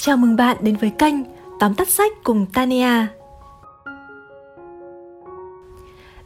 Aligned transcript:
Chào 0.00 0.16
mừng 0.16 0.36
bạn 0.36 0.56
đến 0.60 0.76
với 0.76 0.90
kênh 0.90 1.14
Tóm 1.60 1.74
tắt 1.74 1.88
sách 1.88 2.12
cùng 2.24 2.46
Tania. 2.46 3.06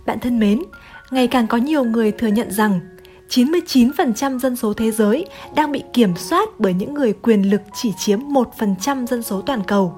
Bạn 0.06 0.20
thân 0.20 0.38
mến, 0.40 0.62
ngày 1.10 1.26
càng 1.26 1.46
có 1.46 1.56
nhiều 1.56 1.84
người 1.84 2.12
thừa 2.12 2.26
nhận 2.26 2.50
rằng 2.50 2.80
99% 3.28 4.38
dân 4.38 4.56
số 4.56 4.74
thế 4.74 4.90
giới 4.90 5.26
đang 5.54 5.72
bị 5.72 5.82
kiểm 5.92 6.16
soát 6.16 6.48
bởi 6.58 6.74
những 6.74 6.94
người 6.94 7.12
quyền 7.12 7.50
lực 7.50 7.60
chỉ 7.74 7.92
chiếm 7.98 8.20
1% 8.20 9.06
dân 9.06 9.22
số 9.22 9.40
toàn 9.40 9.62
cầu. 9.66 9.94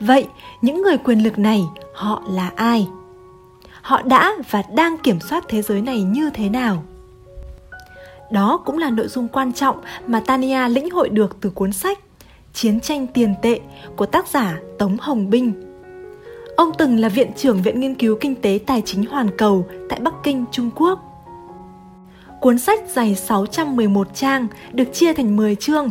Vậy, 0.00 0.28
những 0.62 0.82
người 0.82 0.98
quyền 0.98 1.18
lực 1.18 1.38
này 1.38 1.64
họ 1.94 2.22
là 2.28 2.50
ai? 2.56 2.88
Họ 3.82 4.02
đã 4.02 4.32
và 4.50 4.62
đang 4.74 4.98
kiểm 4.98 5.20
soát 5.20 5.44
thế 5.48 5.62
giới 5.62 5.82
này 5.82 6.02
như 6.02 6.30
thế 6.30 6.48
nào? 6.48 6.84
Đó 8.30 8.62
cũng 8.64 8.78
là 8.78 8.90
nội 8.90 9.08
dung 9.08 9.28
quan 9.28 9.52
trọng 9.52 9.80
mà 10.06 10.20
Tania 10.20 10.68
lĩnh 10.68 10.90
hội 10.90 11.08
được 11.08 11.36
từ 11.40 11.50
cuốn 11.50 11.72
sách 11.72 11.98
Chiến 12.54 12.80
tranh 12.80 13.06
tiền 13.06 13.34
tệ 13.42 13.60
của 13.96 14.06
tác 14.06 14.28
giả 14.28 14.60
Tống 14.78 14.96
Hồng 15.00 15.30
Binh. 15.30 15.52
Ông 16.56 16.72
từng 16.78 16.98
là 16.98 17.08
viện 17.08 17.30
trưởng 17.36 17.62
Viện 17.62 17.80
Nghiên 17.80 17.94
cứu 17.94 18.16
Kinh 18.20 18.34
tế 18.34 18.58
Tài 18.66 18.82
chính 18.84 19.06
Hoàn 19.06 19.36
cầu 19.38 19.66
tại 19.88 20.00
Bắc 20.00 20.14
Kinh, 20.22 20.44
Trung 20.52 20.70
Quốc. 20.76 20.98
Cuốn 22.40 22.58
sách 22.58 22.80
dày 22.88 23.14
611 23.14 24.08
trang 24.14 24.46
được 24.72 24.84
chia 24.92 25.12
thành 25.12 25.36
10 25.36 25.54
chương, 25.56 25.90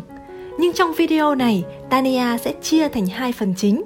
nhưng 0.59 0.73
trong 0.73 0.93
video 0.93 1.35
này 1.35 1.63
Tania 1.89 2.37
sẽ 2.37 2.53
chia 2.61 2.89
thành 2.89 3.07
hai 3.07 3.31
phần 3.31 3.53
chính. 3.57 3.83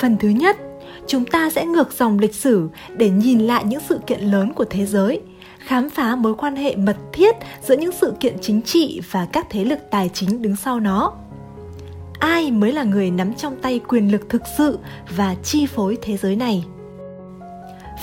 Phần 0.00 0.16
thứ 0.20 0.28
nhất, 0.28 0.56
chúng 1.06 1.24
ta 1.24 1.50
sẽ 1.50 1.66
ngược 1.66 1.92
dòng 1.92 2.18
lịch 2.18 2.34
sử 2.34 2.68
để 2.96 3.10
nhìn 3.10 3.38
lại 3.38 3.64
những 3.64 3.80
sự 3.88 3.98
kiện 4.06 4.20
lớn 4.20 4.52
của 4.52 4.64
thế 4.64 4.86
giới 4.86 5.20
khám 5.58 5.90
phá 5.90 6.16
mối 6.16 6.34
quan 6.34 6.56
hệ 6.56 6.76
mật 6.76 6.96
thiết 7.12 7.36
giữa 7.62 7.76
những 7.76 7.92
sự 7.92 8.12
kiện 8.20 8.36
chính 8.40 8.62
trị 8.62 9.00
và 9.10 9.26
các 9.32 9.46
thế 9.50 9.64
lực 9.64 9.78
tài 9.90 10.10
chính 10.14 10.42
đứng 10.42 10.56
sau 10.56 10.80
nó 10.80 11.12
ai 12.18 12.50
mới 12.50 12.72
là 12.72 12.84
người 12.84 13.10
nắm 13.10 13.34
trong 13.34 13.56
tay 13.62 13.80
quyền 13.88 14.12
lực 14.12 14.28
thực 14.28 14.42
sự 14.58 14.78
và 15.16 15.34
chi 15.42 15.66
phối 15.66 15.98
thế 16.02 16.16
giới 16.16 16.36
này 16.36 16.64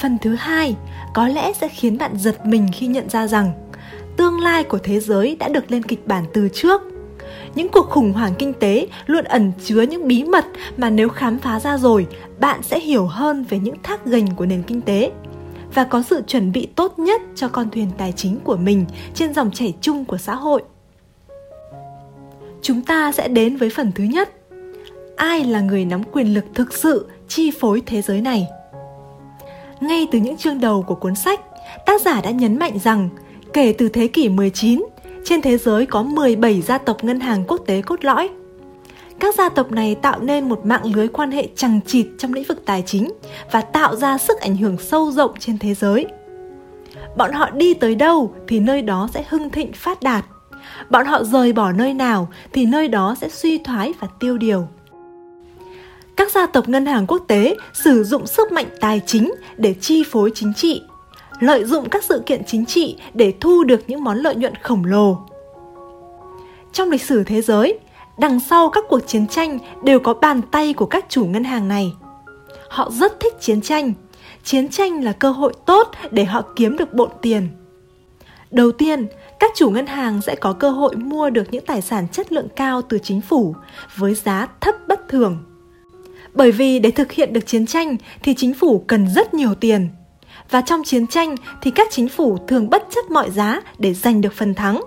phần 0.02 0.18
thứ 0.22 0.36
hai, 0.36 0.76
có 1.14 1.28
lẽ 1.28 1.54
sẽ 1.54 1.68
khiến 1.68 1.98
bạn 1.98 2.18
giật 2.18 2.46
mình 2.46 2.68
khi 2.74 2.88
nhận 2.88 3.10
ra 3.10 3.28
rằng 3.28 3.52
tương 4.18 4.40
lai 4.40 4.64
của 4.64 4.78
thế 4.78 5.00
giới 5.00 5.36
đã 5.40 5.48
được 5.48 5.72
lên 5.72 5.84
kịch 5.84 6.08
bản 6.08 6.26
từ 6.34 6.50
trước 6.54 6.82
những 7.56 7.70
cuộc 7.70 7.90
khủng 7.90 8.14
hoảng 8.14 8.34
kinh 8.40 8.54
tế 8.54 8.88
luôn 9.06 9.24
ẩn 9.24 9.52
chứa 9.64 9.82
những 9.82 10.08
bí 10.08 10.24
mật 10.24 10.46
mà 10.78 10.90
nếu 10.90 11.10
khám 11.10 11.38
phá 11.38 11.60
ra 11.60 11.78
rồi, 11.78 12.08
bạn 12.40 12.64
sẽ 12.64 12.80
hiểu 12.80 13.06
hơn 13.06 13.46
về 13.50 13.60
những 13.60 13.76
thác 13.84 14.06
gành 14.06 14.28
của 14.36 14.46
nền 14.46 14.64
kinh 14.64 14.82
tế 14.82 15.12
và 15.74 15.84
có 15.84 16.02
sự 16.02 16.22
chuẩn 16.28 16.52
bị 16.52 16.68
tốt 16.76 17.00
nhất 17.00 17.22
cho 17.36 17.48
con 17.48 17.70
thuyền 17.70 17.92
tài 17.98 18.12
chính 18.12 18.40
của 18.44 18.58
mình 18.58 18.86
trên 19.14 19.34
dòng 19.34 19.52
chảy 19.52 19.74
chung 19.82 20.06
của 20.06 20.18
xã 20.18 20.36
hội. 20.36 20.64
Chúng 22.66 22.82
ta 22.82 23.12
sẽ 23.12 23.28
đến 23.28 23.58
với 23.58 23.70
phần 23.70 23.92
thứ 23.96 24.04
nhất. 24.04 24.30
Ai 25.16 25.44
là 25.44 25.62
người 25.62 25.86
nắm 25.86 26.04
quyền 26.12 26.34
lực 26.34 26.46
thực 26.54 26.74
sự 26.74 27.08
chi 27.28 27.52
phối 27.60 27.82
thế 27.86 28.02
giới 28.02 28.22
này? 28.22 28.48
Ngay 29.82 30.08
từ 30.12 30.20
những 30.20 30.38
chương 30.38 30.60
đầu 30.60 30.84
của 30.88 30.96
cuốn 30.96 31.16
sách, 31.16 31.42
tác 31.86 32.02
giả 32.02 32.22
đã 32.22 32.30
nhấn 32.32 32.60
mạnh 32.60 32.80
rằng 32.80 33.10
kể 33.54 33.74
từ 33.78 33.90
thế 33.90 34.08
kỷ 34.08 34.30
19, 34.30 34.86
trên 35.26 35.42
thế 35.42 35.58
giới 35.58 35.86
có 35.86 36.04
17 36.04 36.62
gia 36.62 36.78
tộc 36.78 37.04
ngân 37.04 37.20
hàng 37.20 37.44
quốc 37.48 37.62
tế 37.66 37.82
cốt 37.82 38.06
lõi– 38.06 38.30
các 39.20 39.36
gia 39.36 39.50
tộc 39.50 39.72
này 39.72 39.96
tạo 39.96 40.20
nên 40.20 40.50
một 40.50 40.66
mạng 40.66 40.96
lưới 40.96 41.08
quan 41.08 41.32
hệ 41.32 41.48
chằng 41.56 41.80
chịt 41.86 42.08
trong 42.18 42.34
lĩnh 42.34 42.44
vực 42.44 42.66
tài 42.66 42.84
chính 42.86 43.10
và 43.52 43.62
tạo 43.62 43.96
ra 43.96 44.18
sức 44.18 44.40
ảnh 44.40 44.58
hưởng 44.58 44.78
sâu 44.78 45.12
rộng 45.12 45.32
trên 45.40 45.58
thế 45.58 45.74
giới. 45.74 46.06
Bọn 47.18 47.32
họ 47.32 47.50
đi 47.50 47.74
tới 47.74 47.96
đâu 47.96 48.34
thì 48.48 48.60
nơi 48.60 48.82
đó 48.82 49.10
sẽ 49.14 49.24
hưng 49.30 49.50
thịnh 49.50 49.74
phát 49.74 50.04
đạt. 50.04 50.26
Bọn 50.90 51.06
họ 51.06 51.24
rời 51.24 51.54
bỏ 51.54 51.72
nơi 51.72 51.94
nào 51.94 52.28
thì 52.54 52.66
nơi 52.66 52.88
đó 52.88 53.16
sẽ 53.22 53.30
suy 53.30 53.58
thoái 53.58 53.94
và 54.00 54.08
tiêu 54.20 54.38
điều. 54.38 54.68
Các 56.16 56.32
gia 56.32 56.46
tộc 56.46 56.70
ngân 56.70 56.86
hàng 56.86 57.08
quốc 57.08 57.24
tế 57.28 57.56
sử 57.74 58.04
dụng 58.04 58.28
sức 58.28 58.52
mạnh 58.52 58.68
tài 58.82 59.02
chính 59.06 59.34
để 59.58 59.76
chi 59.82 60.04
phối 60.12 60.32
chính 60.36 60.54
trị, 60.54 60.82
lợi 61.40 61.64
dụng 61.64 61.90
các 61.90 62.04
sự 62.04 62.24
kiện 62.26 62.42
chính 62.48 62.66
trị 62.66 62.98
để 63.14 63.34
thu 63.40 63.64
được 63.64 63.82
những 63.88 64.04
món 64.04 64.18
lợi 64.18 64.36
nhuận 64.36 64.56
khổng 64.56 64.86
lồ. 64.86 65.18
Trong 66.74 66.90
lịch 66.90 67.02
sử 67.02 67.24
thế 67.24 67.42
giới, 67.42 67.80
đằng 68.18 68.40
sau 68.40 68.70
các 68.70 68.84
cuộc 68.90 69.00
chiến 69.08 69.28
tranh 69.28 69.60
đều 69.84 70.00
có 70.00 70.14
bàn 70.14 70.42
tay 70.42 70.74
của 70.74 70.86
các 70.86 71.06
chủ 71.10 71.26
ngân 71.26 71.44
hàng 71.44 71.68
này. 71.68 71.94
Họ 72.70 72.92
rất 72.92 73.20
thích 73.20 73.34
chiến 73.40 73.62
tranh. 73.62 73.94
Chiến 74.44 74.70
tranh 74.70 75.04
là 75.04 75.12
cơ 75.12 75.32
hội 75.32 75.54
tốt 75.66 75.92
để 76.12 76.26
họ 76.26 76.42
kiếm 76.56 76.78
được 76.78 76.94
bộn 76.94 77.10
tiền. 77.22 77.48
Đầu 78.52 78.72
tiên, 78.72 79.08
các 79.46 79.52
chủ 79.56 79.70
ngân 79.70 79.88
hàng 79.88 80.22
sẽ 80.22 80.36
có 80.36 80.54
cơ 80.54 80.70
hội 80.70 80.96
mua 80.96 81.30
được 81.30 81.44
những 81.52 81.66
tài 81.66 81.82
sản 81.82 82.08
chất 82.12 82.32
lượng 82.32 82.48
cao 82.56 82.82
từ 82.82 83.00
chính 83.00 83.22
phủ 83.22 83.56
với 83.96 84.14
giá 84.14 84.48
thấp 84.62 84.76
bất 84.88 85.10
thường. 85.10 85.44
Bởi 86.34 86.52
vì 86.52 86.80
để 86.80 86.92
thực 86.92 87.12
hiện 87.12 87.34
được 87.34 87.46
chiến 87.46 87.66
tranh 87.66 87.98
thì 88.24 88.34
chính 88.34 88.54
phủ 88.54 88.84
cần 88.88 89.08
rất 89.16 89.34
nhiều 89.34 89.56
tiền. 89.56 89.90
Và 90.50 90.62
trong 90.62 90.84
chiến 90.84 91.08
tranh 91.08 91.36
thì 91.62 91.72
các 91.72 91.88
chính 91.92 92.10
phủ 92.10 92.38
thường 92.48 92.70
bất 92.70 92.88
chấp 92.90 93.12
mọi 93.12 93.32
giá 93.32 93.62
để 93.80 93.94
giành 93.94 94.22
được 94.22 94.34
phần 94.34 94.54
thắng. 94.54 94.82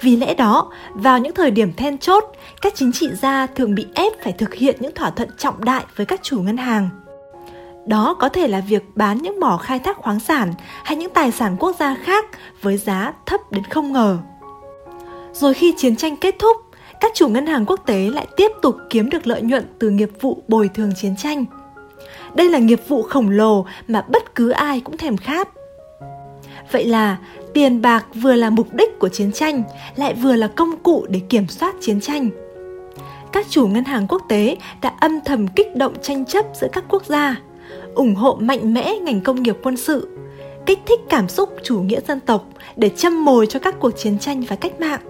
Vì 0.00 0.16
lẽ 0.16 0.34
đó, 0.34 0.72
vào 0.94 1.18
những 1.18 1.34
thời 1.34 1.50
điểm 1.50 1.72
then 1.76 1.98
chốt, 1.98 2.24
các 2.62 2.74
chính 2.76 2.92
trị 2.92 3.08
gia 3.22 3.46
thường 3.46 3.74
bị 3.74 3.86
ép 3.94 4.12
phải 4.22 4.32
thực 4.32 4.54
hiện 4.54 4.76
những 4.80 4.94
thỏa 4.94 5.10
thuận 5.10 5.28
trọng 5.38 5.64
đại 5.64 5.84
với 5.96 6.06
các 6.06 6.20
chủ 6.22 6.40
ngân 6.40 6.56
hàng. 6.56 7.05
Đó 7.86 8.14
có 8.14 8.28
thể 8.28 8.48
là 8.48 8.60
việc 8.60 8.84
bán 8.94 9.18
những 9.18 9.40
mỏ 9.40 9.56
khai 9.56 9.78
thác 9.78 9.96
khoáng 9.96 10.20
sản 10.20 10.52
hay 10.84 10.96
những 10.96 11.12
tài 11.14 11.32
sản 11.32 11.56
quốc 11.58 11.76
gia 11.78 11.94
khác 11.94 12.24
với 12.62 12.76
giá 12.76 13.12
thấp 13.26 13.52
đến 13.52 13.64
không 13.64 13.92
ngờ. 13.92 14.18
Rồi 15.32 15.54
khi 15.54 15.74
chiến 15.76 15.96
tranh 15.96 16.16
kết 16.16 16.34
thúc, 16.38 16.56
các 17.00 17.12
chủ 17.14 17.28
ngân 17.28 17.46
hàng 17.46 17.66
quốc 17.66 17.80
tế 17.86 18.10
lại 18.10 18.26
tiếp 18.36 18.52
tục 18.62 18.76
kiếm 18.90 19.10
được 19.10 19.26
lợi 19.26 19.42
nhuận 19.42 19.66
từ 19.78 19.90
nghiệp 19.90 20.10
vụ 20.20 20.42
bồi 20.48 20.70
thường 20.74 20.92
chiến 20.96 21.16
tranh. 21.16 21.44
Đây 22.34 22.50
là 22.50 22.58
nghiệp 22.58 22.80
vụ 22.88 23.02
khổng 23.02 23.30
lồ 23.30 23.66
mà 23.88 24.04
bất 24.08 24.34
cứ 24.34 24.50
ai 24.50 24.80
cũng 24.80 24.96
thèm 24.96 25.16
khát. 25.16 25.48
Vậy 26.72 26.84
là 26.84 27.16
tiền 27.54 27.82
bạc 27.82 28.06
vừa 28.14 28.34
là 28.34 28.50
mục 28.50 28.74
đích 28.74 28.98
của 28.98 29.08
chiến 29.08 29.32
tranh, 29.32 29.62
lại 29.96 30.14
vừa 30.14 30.36
là 30.36 30.48
công 30.48 30.76
cụ 30.76 31.06
để 31.08 31.20
kiểm 31.28 31.48
soát 31.48 31.74
chiến 31.80 32.00
tranh. 32.00 32.30
Các 33.32 33.46
chủ 33.50 33.66
ngân 33.66 33.84
hàng 33.84 34.06
quốc 34.08 34.22
tế 34.28 34.56
đã 34.82 34.94
âm 35.00 35.20
thầm 35.20 35.48
kích 35.48 35.76
động 35.76 35.94
tranh 36.02 36.24
chấp 36.24 36.46
giữa 36.60 36.68
các 36.72 36.84
quốc 36.88 37.04
gia, 37.06 37.36
ủng 37.96 38.14
hộ 38.14 38.38
mạnh 38.40 38.74
mẽ 38.74 38.94
ngành 39.02 39.20
công 39.20 39.42
nghiệp 39.42 39.56
quân 39.62 39.76
sự, 39.76 40.18
kích 40.66 40.78
thích 40.86 41.00
cảm 41.08 41.28
xúc 41.28 41.56
chủ 41.62 41.80
nghĩa 41.80 42.00
dân 42.08 42.20
tộc 42.20 42.44
để 42.76 42.88
châm 42.88 43.24
mồi 43.24 43.46
cho 43.46 43.58
các 43.58 43.74
cuộc 43.80 43.90
chiến 43.90 44.18
tranh 44.18 44.40
và 44.40 44.56
cách 44.56 44.80
mạng. 44.80 45.00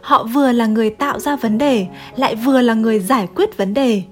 Họ 0.00 0.24
vừa 0.24 0.52
là 0.52 0.66
người 0.66 0.90
tạo 0.90 1.20
ra 1.20 1.36
vấn 1.36 1.58
đề, 1.58 1.86
lại 2.16 2.34
vừa 2.34 2.60
là 2.60 2.74
người 2.74 3.00
giải 3.00 3.28
quyết 3.34 3.56
vấn 3.56 3.74
đề 3.74 4.02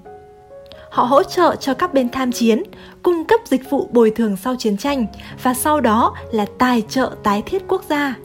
Họ 0.93 1.03
hỗ 1.03 1.23
trợ 1.23 1.55
cho 1.55 1.73
các 1.73 1.93
bên 1.93 2.09
tham 2.09 2.31
chiến, 2.31 2.63
cung 3.03 3.25
cấp 3.25 3.39
dịch 3.45 3.69
vụ 3.69 3.89
bồi 3.91 4.11
thường 4.11 4.37
sau 4.37 4.55
chiến 4.55 4.77
tranh 4.77 5.05
và 5.43 5.53
sau 5.53 5.81
đó 5.81 6.15
là 6.31 6.45
tài 6.57 6.81
trợ 6.81 7.11
tái 7.23 7.41
thiết 7.41 7.63
quốc 7.67 7.83
gia. 7.89 8.15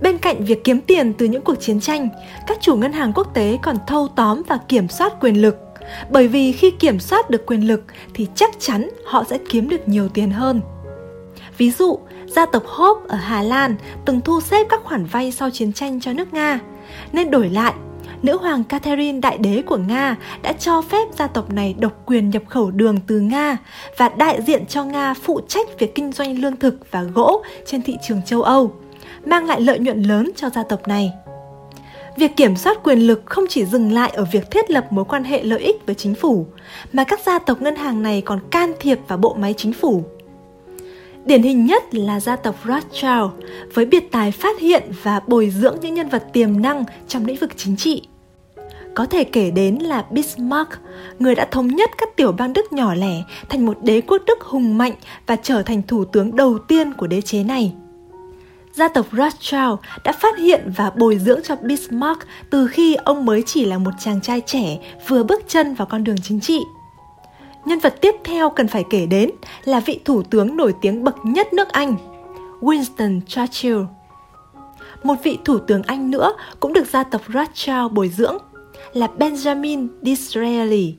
Bên 0.00 0.18
cạnh 0.18 0.44
việc 0.44 0.64
kiếm 0.64 0.80
tiền 0.80 1.12
từ 1.12 1.26
những 1.26 1.42
cuộc 1.42 1.54
chiến 1.54 1.80
tranh, 1.80 2.08
các 2.46 2.58
chủ 2.60 2.76
ngân 2.76 2.92
hàng 2.92 3.12
quốc 3.14 3.34
tế 3.34 3.58
còn 3.62 3.76
thâu 3.86 4.08
tóm 4.08 4.42
và 4.48 4.58
kiểm 4.68 4.88
soát 4.88 5.12
quyền 5.20 5.42
lực. 5.42 5.63
Bởi 6.10 6.28
vì 6.28 6.52
khi 6.52 6.70
kiểm 6.70 7.00
soát 7.00 7.30
được 7.30 7.46
quyền 7.46 7.68
lực 7.68 7.84
thì 8.14 8.26
chắc 8.34 8.50
chắn 8.58 8.88
họ 9.04 9.24
sẽ 9.30 9.38
kiếm 9.48 9.68
được 9.68 9.88
nhiều 9.88 10.08
tiền 10.08 10.30
hơn. 10.30 10.60
Ví 11.58 11.70
dụ, 11.70 11.98
gia 12.26 12.46
tộc 12.46 12.62
Hope 12.66 13.00
ở 13.08 13.16
Hà 13.16 13.42
Lan 13.42 13.76
từng 14.04 14.20
thu 14.20 14.40
xếp 14.40 14.66
các 14.68 14.80
khoản 14.84 15.04
vay 15.04 15.32
sau 15.32 15.50
chiến 15.50 15.72
tranh 15.72 16.00
cho 16.00 16.12
nước 16.12 16.34
Nga, 16.34 16.60
nên 17.12 17.30
đổi 17.30 17.48
lại 17.48 17.74
nữ 18.22 18.38
hoàng 18.38 18.64
Catherine 18.64 19.20
đại 19.20 19.38
đế 19.38 19.62
của 19.62 19.76
Nga 19.76 20.16
đã 20.42 20.52
cho 20.52 20.82
phép 20.82 21.08
gia 21.18 21.26
tộc 21.26 21.52
này 21.52 21.74
độc 21.78 21.92
quyền 22.06 22.30
nhập 22.30 22.42
khẩu 22.48 22.70
đường 22.70 22.98
từ 23.06 23.20
Nga 23.20 23.56
và 23.96 24.08
đại 24.08 24.42
diện 24.42 24.66
cho 24.66 24.84
Nga 24.84 25.14
phụ 25.14 25.40
trách 25.48 25.78
việc 25.78 25.94
kinh 25.94 26.12
doanh 26.12 26.38
lương 26.38 26.56
thực 26.56 26.90
và 26.90 27.02
gỗ 27.02 27.42
trên 27.66 27.82
thị 27.82 27.96
trường 28.08 28.22
châu 28.22 28.42
Âu, 28.42 28.72
mang 29.24 29.46
lại 29.46 29.60
lợi 29.60 29.78
nhuận 29.78 30.02
lớn 30.02 30.30
cho 30.36 30.50
gia 30.50 30.62
tộc 30.62 30.88
này. 30.88 31.12
Việc 32.16 32.36
kiểm 32.36 32.56
soát 32.56 32.82
quyền 32.82 32.98
lực 32.98 33.22
không 33.26 33.44
chỉ 33.48 33.64
dừng 33.64 33.92
lại 33.92 34.10
ở 34.10 34.24
việc 34.32 34.50
thiết 34.50 34.70
lập 34.70 34.86
mối 34.90 35.04
quan 35.04 35.24
hệ 35.24 35.42
lợi 35.42 35.60
ích 35.60 35.86
với 35.86 35.94
chính 35.94 36.14
phủ, 36.14 36.46
mà 36.92 37.04
các 37.04 37.20
gia 37.26 37.38
tộc 37.38 37.62
ngân 37.62 37.76
hàng 37.76 38.02
này 38.02 38.20
còn 38.20 38.40
can 38.50 38.72
thiệp 38.80 38.98
vào 39.08 39.18
bộ 39.18 39.34
máy 39.34 39.54
chính 39.56 39.72
phủ. 39.72 40.04
Điển 41.24 41.42
hình 41.42 41.66
nhất 41.66 41.94
là 41.94 42.20
gia 42.20 42.36
tộc 42.36 42.54
Rothschild 42.64 43.30
với 43.74 43.86
biệt 43.86 44.12
tài 44.12 44.30
phát 44.30 44.60
hiện 44.60 44.82
và 45.02 45.20
bồi 45.26 45.50
dưỡng 45.50 45.76
những 45.80 45.94
nhân 45.94 46.08
vật 46.08 46.24
tiềm 46.32 46.62
năng 46.62 46.84
trong 47.08 47.24
lĩnh 47.24 47.36
vực 47.36 47.50
chính 47.56 47.76
trị. 47.76 48.02
Có 48.94 49.06
thể 49.06 49.24
kể 49.24 49.50
đến 49.50 49.74
là 49.74 50.04
Bismarck, 50.10 50.70
người 51.18 51.34
đã 51.34 51.44
thống 51.50 51.66
nhất 51.66 51.90
các 51.98 52.16
tiểu 52.16 52.32
bang 52.32 52.52
Đức 52.52 52.72
nhỏ 52.72 52.94
lẻ 52.94 53.22
thành 53.48 53.66
một 53.66 53.78
đế 53.82 54.00
quốc 54.00 54.22
Đức 54.26 54.40
hùng 54.40 54.78
mạnh 54.78 54.92
và 55.26 55.36
trở 55.36 55.62
thành 55.62 55.82
thủ 55.82 56.04
tướng 56.04 56.36
đầu 56.36 56.58
tiên 56.58 56.92
của 56.92 57.06
đế 57.06 57.20
chế 57.20 57.44
này. 57.44 57.72
Gia 58.76 58.88
tộc 58.88 59.06
Rothschild 59.12 59.74
đã 60.04 60.12
phát 60.12 60.38
hiện 60.38 60.72
và 60.76 60.90
bồi 60.90 61.18
dưỡng 61.18 61.40
cho 61.42 61.56
Bismarck 61.56 62.26
từ 62.50 62.66
khi 62.66 62.94
ông 62.94 63.24
mới 63.24 63.42
chỉ 63.46 63.64
là 63.64 63.78
một 63.78 63.90
chàng 64.00 64.20
trai 64.20 64.40
trẻ 64.46 64.78
vừa 65.08 65.22
bước 65.22 65.42
chân 65.48 65.74
vào 65.74 65.86
con 65.90 66.04
đường 66.04 66.16
chính 66.22 66.40
trị. 66.40 66.60
Nhân 67.64 67.78
vật 67.78 67.94
tiếp 68.00 68.14
theo 68.24 68.50
cần 68.50 68.68
phải 68.68 68.84
kể 68.90 69.06
đến 69.06 69.30
là 69.64 69.80
vị 69.80 70.00
thủ 70.04 70.22
tướng 70.22 70.56
nổi 70.56 70.74
tiếng 70.80 71.04
bậc 71.04 71.16
nhất 71.24 71.52
nước 71.52 71.68
Anh, 71.68 71.96
Winston 72.60 73.20
Churchill. 73.26 73.78
một 75.02 75.14
vị 75.22 75.38
thủ 75.44 75.58
tướng 75.58 75.82
Anh 75.82 76.10
nữa 76.10 76.32
cũng 76.60 76.72
được 76.72 76.86
gia 76.86 77.04
tộc 77.04 77.22
Rothschild 77.34 77.92
bồi 77.92 78.08
dưỡng, 78.08 78.36
là 78.92 79.08
Benjamin 79.18 79.88
Disraeli. 80.02 80.94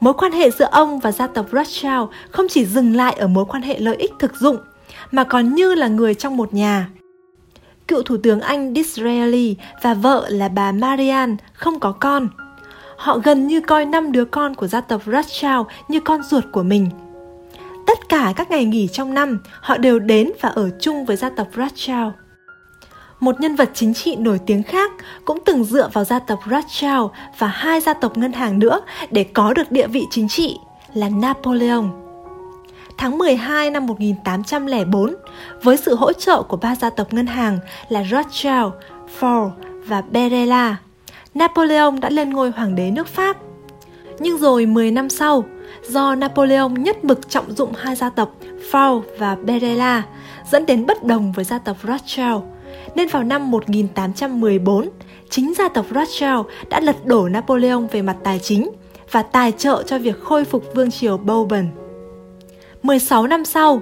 Mối 0.00 0.14
quan 0.14 0.32
hệ 0.32 0.50
giữa 0.50 0.68
ông 0.70 0.98
và 0.98 1.12
gia 1.12 1.26
tộc 1.26 1.46
Rothschild 1.52 2.04
không 2.30 2.46
chỉ 2.48 2.66
dừng 2.66 2.96
lại 2.96 3.16
ở 3.18 3.26
mối 3.26 3.44
quan 3.44 3.62
hệ 3.62 3.78
lợi 3.78 3.96
ích 3.96 4.12
thực 4.18 4.36
dụng, 4.36 4.56
mà 5.10 5.24
còn 5.24 5.54
như 5.54 5.74
là 5.74 5.88
người 5.88 6.14
trong 6.14 6.36
một 6.36 6.54
nhà. 6.54 6.88
Cựu 7.88 8.02
Thủ 8.02 8.16
tướng 8.22 8.40
Anh 8.40 8.74
Disraeli 8.74 9.56
và 9.82 9.94
vợ 9.94 10.26
là 10.28 10.48
bà 10.48 10.72
Marianne 10.72 11.36
không 11.52 11.80
có 11.80 11.92
con. 11.92 12.28
Họ 12.96 13.18
gần 13.18 13.46
như 13.46 13.60
coi 13.60 13.84
năm 13.84 14.12
đứa 14.12 14.24
con 14.24 14.54
của 14.54 14.66
gia 14.66 14.80
tộc 14.80 15.02
Rothschild 15.06 15.62
như 15.88 16.00
con 16.00 16.22
ruột 16.22 16.44
của 16.52 16.62
mình. 16.62 16.90
Tất 17.86 18.08
cả 18.08 18.32
các 18.36 18.50
ngày 18.50 18.64
nghỉ 18.64 18.88
trong 18.88 19.14
năm, 19.14 19.38
họ 19.60 19.76
đều 19.76 19.98
đến 19.98 20.32
và 20.40 20.48
ở 20.48 20.70
chung 20.80 21.04
với 21.04 21.16
gia 21.16 21.30
tộc 21.30 21.48
Rothschild. 21.56 22.08
Một 23.20 23.40
nhân 23.40 23.56
vật 23.56 23.70
chính 23.74 23.94
trị 23.94 24.16
nổi 24.16 24.40
tiếng 24.46 24.62
khác 24.62 24.92
cũng 25.24 25.38
từng 25.44 25.64
dựa 25.64 25.90
vào 25.92 26.04
gia 26.04 26.18
tộc 26.18 26.38
Rothschild 26.50 27.06
và 27.38 27.46
hai 27.46 27.80
gia 27.80 27.94
tộc 27.94 28.18
ngân 28.18 28.32
hàng 28.32 28.58
nữa 28.58 28.80
để 29.10 29.24
có 29.24 29.54
được 29.54 29.72
địa 29.72 29.86
vị 29.86 30.06
chính 30.10 30.28
trị 30.28 30.56
là 30.94 31.08
Napoleon. 31.08 32.07
Tháng 32.98 33.18
12 33.18 33.70
năm 33.70 33.86
1804, 33.86 35.14
với 35.62 35.76
sự 35.76 35.94
hỗ 35.94 36.12
trợ 36.12 36.42
của 36.42 36.56
ba 36.56 36.74
gia 36.74 36.90
tộc 36.90 37.12
ngân 37.12 37.26
hàng 37.26 37.58
là 37.88 38.04
Rothschild, 38.04 38.72
Ford 39.20 39.50
và 39.86 40.02
Berella, 40.10 40.76
Napoleon 41.34 41.90
đã 42.00 42.10
lên 42.10 42.30
ngôi 42.30 42.50
hoàng 42.50 42.74
đế 42.74 42.90
nước 42.90 43.06
Pháp. 43.06 43.36
Nhưng 44.18 44.38
rồi 44.38 44.66
10 44.66 44.90
năm 44.90 45.08
sau, 45.08 45.44
do 45.88 46.14
Napoleon 46.14 46.68
nhất 46.68 47.04
mực 47.04 47.28
trọng 47.28 47.54
dụng 47.54 47.72
hai 47.76 47.96
gia 47.96 48.10
tộc 48.10 48.34
Ford 48.72 49.02
và 49.18 49.36
Berella, 49.42 50.02
dẫn 50.50 50.66
đến 50.66 50.86
bất 50.86 51.04
đồng 51.04 51.32
với 51.32 51.44
gia 51.44 51.58
tộc 51.58 51.76
Rothschild– 51.82 52.42
nên 52.94 53.08
vào 53.08 53.24
năm 53.24 53.50
1814, 53.50 54.88
chính 55.30 55.54
gia 55.58 55.68
tộc 55.68 55.86
Rothschild 55.94 56.46
đã 56.68 56.80
lật 56.80 57.06
đổ 57.06 57.28
Napoleon 57.28 57.80
về 57.80 58.02
mặt 58.02 58.16
tài 58.24 58.38
chính 58.38 58.70
và 59.10 59.22
tài 59.22 59.52
trợ 59.52 59.82
cho 59.86 59.98
việc 59.98 60.20
khôi 60.22 60.44
phục 60.44 60.64
vương 60.74 60.90
triều 60.90 61.16
Bourbon. 61.16 61.66
16 62.82 63.26
năm 63.26 63.44
sau, 63.44 63.80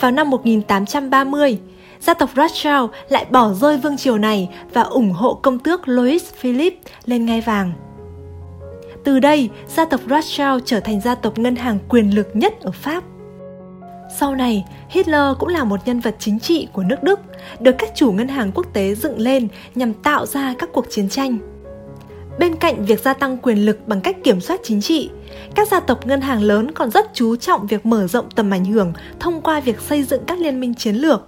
vào 0.00 0.10
năm 0.10 0.30
1830, 0.30 1.58
gia 2.00 2.14
tộc 2.14 2.30
Rothschild 2.36 2.84
lại 3.08 3.26
bỏ 3.30 3.52
rơi 3.52 3.78
vương 3.78 3.96
triều 3.96 4.18
này 4.18 4.48
và 4.72 4.82
ủng 4.82 5.12
hộ 5.12 5.34
công 5.34 5.58
tước 5.58 5.88
Louis 5.88 6.24
Philip 6.32 6.78
lên 7.04 7.26
ngai 7.26 7.40
vàng. 7.40 7.72
Từ 9.04 9.18
đây, 9.18 9.50
gia 9.68 9.84
tộc 9.84 10.00
Rothschild 10.10 10.62
trở 10.64 10.80
thành 10.80 11.00
gia 11.00 11.14
tộc 11.14 11.38
ngân 11.38 11.56
hàng 11.56 11.78
quyền 11.88 12.14
lực 12.14 12.28
nhất 12.34 12.60
ở 12.60 12.70
Pháp. 12.70 13.04
Sau 14.18 14.34
này, 14.34 14.64
Hitler 14.88 15.36
cũng 15.38 15.48
là 15.48 15.64
một 15.64 15.80
nhân 15.86 16.00
vật 16.00 16.16
chính 16.18 16.40
trị 16.40 16.68
của 16.72 16.82
nước 16.82 17.02
Đức, 17.02 17.20
được 17.60 17.74
các 17.78 17.90
chủ 17.94 18.12
ngân 18.12 18.28
hàng 18.28 18.52
quốc 18.54 18.66
tế 18.72 18.94
dựng 18.94 19.18
lên 19.18 19.48
nhằm 19.74 19.94
tạo 19.94 20.26
ra 20.26 20.54
các 20.58 20.68
cuộc 20.72 20.86
chiến 20.90 21.08
tranh. 21.08 21.55
Bên 22.38 22.56
cạnh 22.56 22.84
việc 22.84 23.00
gia 23.00 23.14
tăng 23.14 23.38
quyền 23.38 23.66
lực 23.66 23.88
bằng 23.88 24.00
cách 24.00 24.16
kiểm 24.24 24.40
soát 24.40 24.60
chính 24.62 24.80
trị, 24.80 25.10
các 25.54 25.68
gia 25.68 25.80
tộc 25.80 26.06
ngân 26.06 26.20
hàng 26.20 26.42
lớn 26.42 26.72
còn 26.72 26.90
rất 26.90 27.06
chú 27.14 27.36
trọng 27.36 27.66
việc 27.66 27.86
mở 27.86 28.06
rộng 28.06 28.30
tầm 28.34 28.50
ảnh 28.50 28.64
hưởng 28.64 28.92
thông 29.20 29.40
qua 29.40 29.60
việc 29.60 29.80
xây 29.80 30.02
dựng 30.02 30.22
các 30.26 30.38
liên 30.38 30.60
minh 30.60 30.74
chiến 30.74 30.94
lược. 30.94 31.26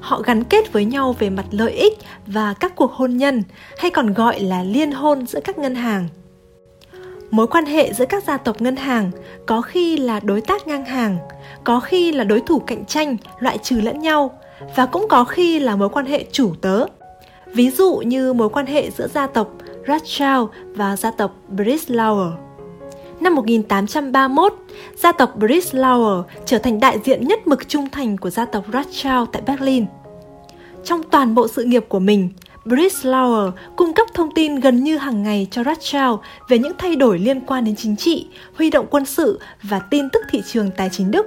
Họ 0.00 0.22
gắn 0.22 0.44
kết 0.44 0.72
với 0.72 0.84
nhau 0.84 1.16
về 1.18 1.30
mặt 1.30 1.46
lợi 1.50 1.72
ích 1.72 1.98
và 2.26 2.54
các 2.54 2.76
cuộc 2.76 2.92
hôn 2.92 3.16
nhân, 3.16 3.42
hay 3.78 3.90
còn 3.90 4.14
gọi 4.14 4.40
là 4.40 4.62
liên 4.62 4.92
hôn 4.92 5.26
giữa 5.26 5.40
các 5.44 5.58
ngân 5.58 5.74
hàng 5.74 6.08
mối 7.34 7.46
quan 7.46 7.66
hệ 7.66 7.92
giữa 7.92 8.06
các 8.06 8.24
gia 8.24 8.36
tộc 8.36 8.60
ngân 8.60 8.76
hàng 8.76 9.10
có 9.46 9.60
khi 9.60 9.96
là 9.96 10.20
đối 10.20 10.40
tác 10.40 10.66
ngang 10.66 10.84
hàng 10.84 11.18
có 11.64 11.80
khi 11.80 12.12
là 12.12 12.24
đối 12.24 12.40
thủ 12.40 12.58
cạnh 12.58 12.84
tranh 12.84 13.16
loại 13.38 13.58
trừ 13.58 13.80
lẫn 13.80 14.00
nhau 14.00 14.38
và 14.76 14.86
cũng 14.86 15.06
có 15.08 15.24
khi 15.24 15.58
là 15.58 15.76
mối 15.76 15.88
quan 15.88 16.06
hệ 16.06 16.24
chủ 16.32 16.54
tớ 16.60 16.86
ví 17.46 17.70
dụ 17.70 17.96
như 17.96 18.32
mối 18.32 18.48
quan 18.48 18.66
hệ 18.66 18.90
giữa 18.90 19.08
gia 19.08 19.26
tộc 19.26 19.48
Rothschild 19.88 20.48
và 20.74 20.96
gia 20.96 21.10
tộc 21.10 21.34
Breslau. 21.48 22.32
Năm 23.20 23.34
1831, 23.34 24.54
gia 24.96 25.12
tộc 25.12 25.36
Breslau 25.36 26.24
trở 26.46 26.58
thành 26.58 26.80
đại 26.80 26.98
diện 27.04 27.28
nhất 27.28 27.46
mực 27.46 27.68
trung 27.68 27.90
thành 27.90 28.16
của 28.16 28.30
gia 28.30 28.44
tộc 28.44 28.64
Rothschild 28.72 29.28
tại 29.32 29.42
Berlin. 29.46 29.86
Trong 30.84 31.02
toàn 31.02 31.34
bộ 31.34 31.48
sự 31.48 31.64
nghiệp 31.64 31.84
của 31.88 31.98
mình, 31.98 32.28
Breslau 32.64 33.52
cung 33.76 33.92
cấp 33.92 34.06
thông 34.14 34.34
tin 34.34 34.60
gần 34.60 34.84
như 34.84 34.96
hàng 34.96 35.22
ngày 35.22 35.46
cho 35.50 35.64
Rothschild 35.64 36.14
về 36.48 36.58
những 36.58 36.72
thay 36.78 36.96
đổi 36.96 37.18
liên 37.18 37.40
quan 37.40 37.64
đến 37.64 37.76
chính 37.76 37.96
trị, 37.96 38.26
huy 38.54 38.70
động 38.70 38.86
quân 38.90 39.04
sự 39.04 39.40
và 39.62 39.78
tin 39.78 40.10
tức 40.10 40.22
thị 40.30 40.42
trường 40.46 40.70
tài 40.76 40.88
chính 40.92 41.10
Đức. 41.10 41.26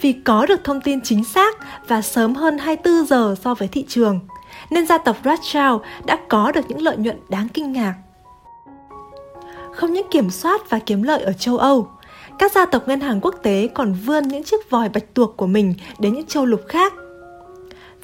Vì 0.00 0.12
có 0.12 0.46
được 0.46 0.64
thông 0.64 0.80
tin 0.80 1.00
chính 1.00 1.24
xác 1.24 1.56
và 1.88 2.02
sớm 2.02 2.34
hơn 2.34 2.58
24 2.58 3.06
giờ 3.06 3.34
so 3.44 3.54
với 3.54 3.68
thị 3.68 3.84
trường, 3.88 4.20
nên 4.70 4.86
gia 4.86 4.98
tộc 4.98 5.16
Rothschild 5.24 5.76
đã 6.04 6.18
có 6.28 6.52
được 6.52 6.60
những 6.68 6.82
lợi 6.82 6.96
nhuận 6.96 7.16
đáng 7.28 7.48
kinh 7.48 7.72
ngạc. 7.72 7.94
Không 9.72 9.92
những 9.92 10.06
kiểm 10.10 10.30
soát 10.30 10.70
và 10.70 10.78
kiếm 10.78 11.02
lợi 11.02 11.22
ở 11.22 11.32
châu 11.32 11.58
Âu, 11.58 11.88
các 12.38 12.52
gia 12.52 12.66
tộc 12.66 12.88
ngân 12.88 13.00
hàng 13.00 13.20
quốc 13.20 13.34
tế 13.42 13.68
còn 13.74 13.92
vươn 13.92 14.28
những 14.28 14.44
chiếc 14.44 14.70
vòi 14.70 14.88
bạch 14.88 15.14
tuộc 15.14 15.36
của 15.36 15.46
mình 15.46 15.74
đến 15.98 16.14
những 16.14 16.26
châu 16.26 16.46
lục 16.46 16.60
khác. 16.68 16.92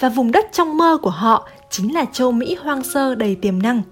Và 0.01 0.09
vùng 0.09 0.33
đất 0.33 0.49
trong 0.53 0.77
mơ 0.77 0.99
của 1.03 1.11
họ 1.11 1.49
chính 1.71 1.95
là 1.95 2.05
châu 2.13 2.33
Mỹ 2.33 2.55
hoang 2.55 2.83
sơ 2.83 3.15
đầy 3.15 3.35
tiềm 3.35 3.63
năng, 3.63 3.83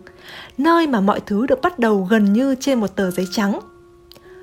nơi 0.59 0.87
mà 0.87 1.01
mọi 1.01 1.21
thứ 1.21 1.47
được 1.47 1.61
bắt 1.63 1.79
đầu 1.79 2.07
gần 2.11 2.33
như 2.33 2.55
trên 2.61 2.81
một 2.81 2.97
tờ 2.97 3.11
giấy 3.11 3.27
trắng. 3.31 3.61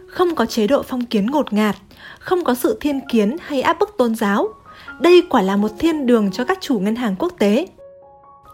Không 0.07 0.35
có 0.35 0.45
chế 0.45 0.67
độ 0.67 0.83
phong 0.83 1.05
kiến 1.05 1.25
ngột 1.25 1.53
ngạt, 1.53 1.75
không 2.19 2.43
có 2.43 2.53
sự 2.53 2.77
thiên 2.81 3.01
kiến 3.11 3.35
hay 3.41 3.61
áp 3.61 3.79
bức 3.79 3.89
tôn 3.97 4.15
giáo. 4.15 4.47
Đây 4.99 5.23
quả 5.29 5.41
là 5.41 5.55
một 5.55 5.71
thiên 5.79 6.05
đường 6.05 6.31
cho 6.31 6.45
các 6.45 6.57
chủ 6.61 6.79
ngân 6.79 6.95
hàng 6.95 7.15
quốc 7.19 7.33
tế. 7.39 7.67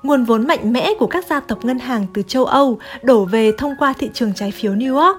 Nguồn 0.08 0.24
vốn 0.24 0.48
mạnh 0.48 0.74
mẽ 0.74 0.94
của 1.00 1.08
các 1.08 1.26
gia 1.26 1.40
tộc 1.40 1.66
ngân 1.66 1.80
hàng 1.80 2.06
từ 2.14 2.22
châu 2.22 2.46
Âu 2.46 2.80
đổ 3.04 3.26
về 3.26 3.52
thông 3.58 3.76
qua 3.80 3.94
thị 3.94 4.10
trường 4.14 4.34
trái 4.34 4.52
phiếu 4.52 4.74
New 4.74 4.96
York. 4.96 5.18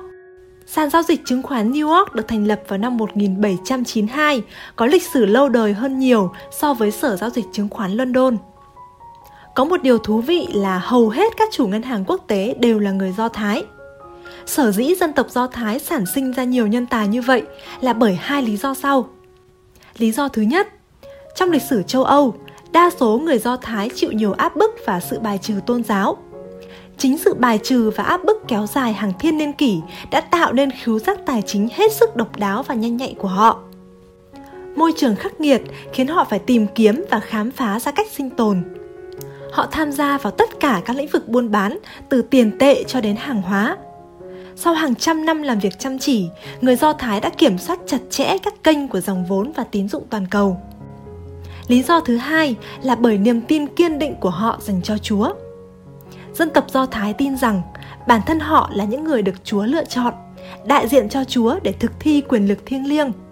Sàn 0.66 0.90
giao 0.90 1.02
dịch 1.02 1.20
chứng 1.24 1.42
khoán 1.42 1.72
New 1.72 1.88
York 1.88 2.14
được 2.14 2.28
thành 2.28 2.46
lập 2.46 2.60
vào 2.68 2.78
năm 2.78 2.96
1792, 2.96 4.42
có 4.76 4.86
lịch 4.86 5.02
sử 5.02 5.26
lâu 5.26 5.48
đời 5.48 5.72
hơn 5.72 5.98
nhiều 5.98 6.32
so 6.50 6.74
với 6.74 6.90
Sở 6.90 7.16
Giao 7.16 7.30
dịch 7.30 7.44
Chứng 7.52 7.68
khoán 7.68 7.92
London. 7.92 8.36
Có 9.54 9.64
một 9.64 9.82
điều 9.82 9.98
thú 9.98 10.20
vị 10.20 10.46
là 10.52 10.78
hầu 10.78 11.08
hết 11.08 11.36
các 11.36 11.48
chủ 11.52 11.66
ngân 11.66 11.82
hàng 11.82 12.04
quốc 12.06 12.24
tế 12.26 12.54
đều 12.58 12.78
là 12.78 12.90
người 12.90 13.14
Do 13.16 13.28
Thái. 13.28 13.64
Sở 14.46 14.70
dĩ 14.70 14.94
dân 14.94 15.12
tộc 15.12 15.26
Do 15.30 15.46
Thái 15.46 15.78
sản 15.78 16.04
sinh 16.14 16.32
ra 16.32 16.44
nhiều 16.44 16.66
nhân 16.66 16.86
tài 16.86 17.08
như 17.08 17.22
vậy 17.22 17.42
là 17.80 17.92
bởi 17.92 18.18
hai 18.20 18.42
lý 18.42 18.56
do 18.56 18.74
sau. 18.74 19.08
Lý 19.98 20.12
do 20.12 20.28
thứ 20.28 20.42
nhất, 20.42 20.68
trong 21.34 21.50
lịch 21.50 21.62
sử 21.62 21.82
châu 21.82 22.04
Âu, 22.04 22.34
đa 22.72 22.90
số 23.00 23.18
người 23.18 23.38
Do 23.38 23.56
Thái 23.56 23.90
chịu 23.94 24.12
nhiều 24.12 24.32
áp 24.32 24.56
bức 24.56 24.70
và 24.86 25.00
sự 25.00 25.18
bài 25.18 25.38
trừ 25.42 25.54
tôn 25.66 25.84
giáo. 25.84 26.16
Chính 26.98 27.18
sự 27.18 27.34
bài 27.34 27.58
trừ 27.62 27.90
và 27.90 28.04
áp 28.04 28.24
bức 28.24 28.48
kéo 28.48 28.66
dài 28.66 28.92
hàng 28.92 29.12
thiên 29.18 29.38
niên 29.38 29.52
kỷ 29.52 29.80
đã 30.10 30.20
tạo 30.20 30.52
nên 30.52 30.70
khứu 30.70 30.98
giác 30.98 31.18
tài 31.26 31.42
chính 31.42 31.68
hết 31.72 31.92
sức 31.92 32.16
độc 32.16 32.36
đáo 32.36 32.62
và 32.62 32.74
nhanh 32.74 32.96
nhạy 32.96 33.14
của 33.18 33.28
họ. 33.28 33.60
Môi 34.76 34.92
trường 34.96 35.16
khắc 35.16 35.40
nghiệt 35.40 35.62
khiến 35.92 36.06
họ 36.06 36.24
phải 36.24 36.38
tìm 36.38 36.66
kiếm 36.74 37.04
và 37.10 37.20
khám 37.20 37.50
phá 37.50 37.80
ra 37.80 37.92
cách 37.92 38.06
sinh 38.10 38.30
tồn 38.30 38.62
Họ 39.52 39.66
tham 39.70 39.92
gia 39.92 40.18
vào 40.18 40.30
tất 40.30 40.60
cả 40.60 40.82
các 40.84 40.96
lĩnh 40.96 41.08
vực 41.08 41.28
buôn 41.28 41.50
bán, 41.50 41.78
từ 42.08 42.22
tiền 42.22 42.58
tệ 42.58 42.84
cho 42.84 43.00
đến 43.00 43.16
hàng 43.16 43.42
hóa. 43.42 43.76
Sau 44.56 44.74
hàng 44.74 44.94
trăm 44.94 45.24
năm 45.24 45.42
làm 45.42 45.58
việc 45.58 45.78
chăm 45.78 45.98
chỉ, 45.98 46.28
người 46.60 46.76
Do 46.76 46.92
Thái 46.92 47.20
đã 47.20 47.28
kiểm 47.28 47.58
soát 47.58 47.78
chặt 47.86 47.98
chẽ 48.10 48.38
các 48.38 48.54
kênh 48.64 48.88
của 48.88 49.00
dòng 49.00 49.24
vốn 49.24 49.52
và 49.56 49.64
tín 49.64 49.88
dụng 49.88 50.04
toàn 50.10 50.26
cầu. 50.30 50.60
Lý 51.68 51.82
do 51.82 52.00
thứ 52.00 52.16
hai 52.16 52.56
là 52.82 52.94
bởi 52.94 53.18
niềm 53.18 53.40
tin 53.40 53.66
kiên 53.66 53.98
định 53.98 54.14
của 54.20 54.30
họ 54.30 54.58
dành 54.60 54.82
cho 54.82 54.98
Chúa. 54.98 55.32
Dân 56.34 56.50
tộc 56.50 56.70
Do 56.70 56.86
Thái 56.86 57.14
tin 57.14 57.36
rằng 57.36 57.62
bản 58.08 58.20
thân 58.26 58.40
họ 58.40 58.70
là 58.74 58.84
những 58.84 59.04
người 59.04 59.22
được 59.22 59.44
Chúa 59.44 59.64
lựa 59.64 59.84
chọn, 59.84 60.14
đại 60.66 60.88
diện 60.88 61.08
cho 61.08 61.24
Chúa 61.24 61.58
để 61.62 61.72
thực 61.72 61.92
thi 62.00 62.20
quyền 62.20 62.48
lực 62.48 62.58
thiêng 62.66 62.86
liêng– 62.86 63.12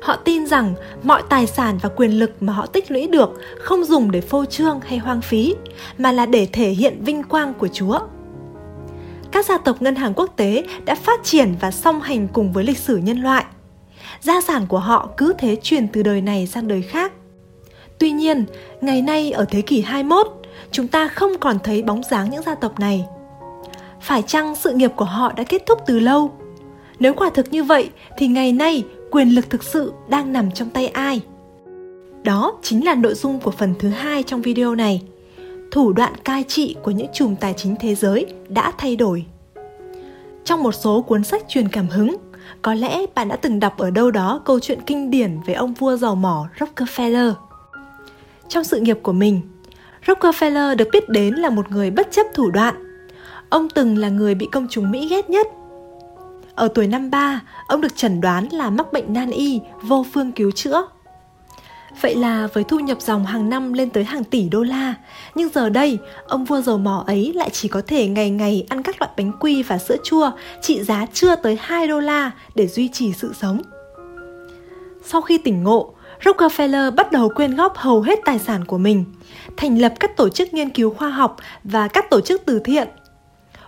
Họ 0.00 0.16
tin 0.16 0.46
rằng 0.46 0.74
mọi 1.02 1.22
tài 1.28 1.46
sản 1.46 1.78
và 1.82 1.88
quyền 1.88 2.18
lực 2.18 2.42
mà 2.42 2.52
họ 2.52 2.66
tích 2.66 2.90
lũy 2.90 3.06
được 3.06 3.40
không 3.58 3.84
dùng 3.84 4.10
để 4.10 4.20
phô 4.20 4.44
trương 4.44 4.80
hay 4.80 4.98
hoang 4.98 5.20
phí, 5.20 5.54
mà 5.98 6.12
là 6.12 6.26
để 6.26 6.48
thể 6.52 6.68
hiện 6.68 7.04
vinh 7.04 7.22
quang 7.22 7.54
của 7.54 7.68
Chúa. 7.68 8.00
Các 9.32 9.46
gia 9.46 9.58
tộc 9.58 9.82
ngân 9.82 9.94
hàng 9.94 10.14
quốc 10.14 10.32
tế 10.36 10.64
đã 10.84 10.94
phát 10.94 11.20
triển 11.24 11.54
và 11.60 11.70
song 11.70 12.00
hành 12.00 12.28
cùng 12.28 12.52
với 12.52 12.64
lịch 12.64 12.78
sử 12.78 12.96
nhân 12.96 13.22
loại. 13.22 13.44
Gia 14.20 14.40
sản 14.40 14.66
của 14.66 14.78
họ 14.78 15.08
cứ 15.16 15.32
thế 15.38 15.56
truyền 15.62 15.88
từ 15.88 16.02
đời 16.02 16.20
này 16.20 16.46
sang 16.46 16.68
đời 16.68 16.82
khác. 16.82 17.12
Tuy 17.98 18.10
nhiên, 18.10 18.44
ngày 18.80 19.02
nay 19.02 19.32
ở 19.32 19.44
thế 19.50 19.62
kỷ 19.62 19.80
21, 19.80 20.26
chúng 20.70 20.88
ta 20.88 21.08
không 21.08 21.32
còn 21.40 21.58
thấy 21.64 21.82
bóng 21.82 22.02
dáng 22.10 22.30
những 22.30 22.42
gia 22.42 22.54
tộc 22.54 22.80
này. 22.80 23.04
Phải 24.00 24.22
chăng 24.22 24.54
sự 24.54 24.72
nghiệp 24.72 24.92
của 24.96 25.04
họ 25.04 25.32
đã 25.32 25.44
kết 25.44 25.62
thúc 25.66 25.78
từ 25.86 25.98
lâu? 25.98 26.30
Nếu 26.98 27.14
quả 27.14 27.30
thực 27.34 27.52
như 27.52 27.64
vậy 27.64 27.90
thì 28.18 28.26
ngày 28.26 28.52
nay 28.52 28.84
quyền 29.10 29.28
lực 29.28 29.50
thực 29.50 29.62
sự 29.62 29.92
đang 30.08 30.32
nằm 30.32 30.50
trong 30.50 30.70
tay 30.70 30.86
ai 30.86 31.20
đó 32.24 32.52
chính 32.62 32.84
là 32.84 32.94
nội 32.94 33.14
dung 33.14 33.40
của 33.40 33.50
phần 33.50 33.74
thứ 33.78 33.88
hai 33.88 34.22
trong 34.22 34.42
video 34.42 34.74
này 34.74 35.02
thủ 35.70 35.92
đoạn 35.92 36.12
cai 36.24 36.44
trị 36.48 36.76
của 36.82 36.90
những 36.90 37.06
chùm 37.14 37.36
tài 37.36 37.54
chính 37.56 37.76
thế 37.80 37.94
giới 37.94 38.26
đã 38.48 38.72
thay 38.78 38.96
đổi 38.96 39.24
trong 40.44 40.62
một 40.62 40.72
số 40.72 41.02
cuốn 41.02 41.24
sách 41.24 41.42
truyền 41.48 41.68
cảm 41.68 41.88
hứng 41.88 42.16
có 42.62 42.74
lẽ 42.74 43.06
bạn 43.14 43.28
đã 43.28 43.36
từng 43.36 43.60
đọc 43.60 43.78
ở 43.78 43.90
đâu 43.90 44.10
đó 44.10 44.40
câu 44.44 44.60
chuyện 44.60 44.78
kinh 44.86 45.10
điển 45.10 45.40
về 45.46 45.54
ông 45.54 45.74
vua 45.74 45.96
giàu 45.96 46.14
mỏ 46.14 46.48
Rockefeller. 46.58 47.32
Trong 48.48 48.64
sự 48.64 48.80
nghiệp 48.80 48.98
của 49.02 49.12
mình, 49.12 49.40
Rockefeller 50.06 50.76
được 50.76 50.88
biết 50.92 51.08
đến 51.08 51.34
là 51.34 51.50
một 51.50 51.70
người 51.70 51.90
bất 51.90 52.08
chấp 52.10 52.26
thủ 52.34 52.50
đoạn. 52.50 52.74
Ông 53.48 53.68
từng 53.68 53.98
là 53.98 54.08
người 54.08 54.34
bị 54.34 54.48
công 54.52 54.66
chúng 54.70 54.90
Mỹ 54.90 55.08
ghét 55.08 55.30
nhất. 55.30 55.46
Ở 56.54 56.68
tuổi 56.68 56.86
năm 56.86 57.10
ba, 57.10 57.40
ông 57.68 57.80
được 57.80 57.96
chẩn 57.96 58.20
đoán 58.20 58.48
là 58.52 58.70
mắc 58.70 58.92
bệnh 58.92 59.12
nan 59.12 59.30
y, 59.30 59.60
vô 59.82 60.06
phương 60.12 60.32
cứu 60.32 60.50
chữa. 60.50 60.86
Vậy 62.00 62.14
là 62.14 62.48
với 62.52 62.64
thu 62.64 62.78
nhập 62.78 63.00
dòng 63.00 63.26
hàng 63.26 63.50
năm 63.50 63.72
lên 63.72 63.90
tới 63.90 64.04
hàng 64.04 64.24
tỷ 64.24 64.48
đô 64.48 64.62
la, 64.62 64.94
nhưng 65.34 65.48
giờ 65.48 65.68
đây, 65.68 65.98
ông 66.26 66.44
vua 66.44 66.60
dầu 66.60 66.78
mỏ 66.78 67.04
ấy 67.06 67.32
lại 67.34 67.50
chỉ 67.52 67.68
có 67.68 67.82
thể 67.86 68.08
ngày 68.08 68.30
ngày 68.30 68.66
ăn 68.68 68.82
các 68.82 69.00
loại 69.00 69.12
bánh 69.16 69.32
quy 69.40 69.62
và 69.62 69.78
sữa 69.78 69.96
chua 70.04 70.30
trị 70.62 70.82
giá 70.82 71.06
chưa 71.12 71.36
tới 71.36 71.58
2 71.60 71.88
đô 71.88 72.00
la 72.00 72.30
để 72.54 72.66
duy 72.66 72.88
trì 72.88 73.12
sự 73.12 73.32
sống. 73.40 73.62
Sau 75.04 75.20
khi 75.20 75.38
tỉnh 75.38 75.62
ngộ, 75.62 75.94
Rockefeller 76.24 76.94
bắt 76.94 77.12
đầu 77.12 77.28
quyên 77.28 77.56
góp 77.56 77.76
hầu 77.76 78.02
hết 78.02 78.18
tài 78.24 78.38
sản 78.38 78.64
của 78.64 78.78
mình, 78.78 79.04
thành 79.56 79.78
lập 79.78 79.92
các 80.00 80.16
tổ 80.16 80.28
chức 80.28 80.54
nghiên 80.54 80.70
cứu 80.70 80.94
khoa 80.94 81.10
học 81.10 81.36
và 81.64 81.88
các 81.88 82.10
tổ 82.10 82.20
chức 82.20 82.42
từ 82.46 82.60
thiện. 82.64 82.88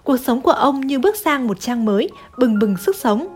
Cuộc 0.05 0.17
sống 0.17 0.41
của 0.41 0.51
ông 0.51 0.81
như 0.81 0.99
bước 0.99 1.17
sang 1.17 1.47
một 1.47 1.61
trang 1.61 1.85
mới, 1.85 2.09
bừng 2.39 2.59
bừng 2.59 2.77
sức 2.77 2.97
sống. 2.97 3.27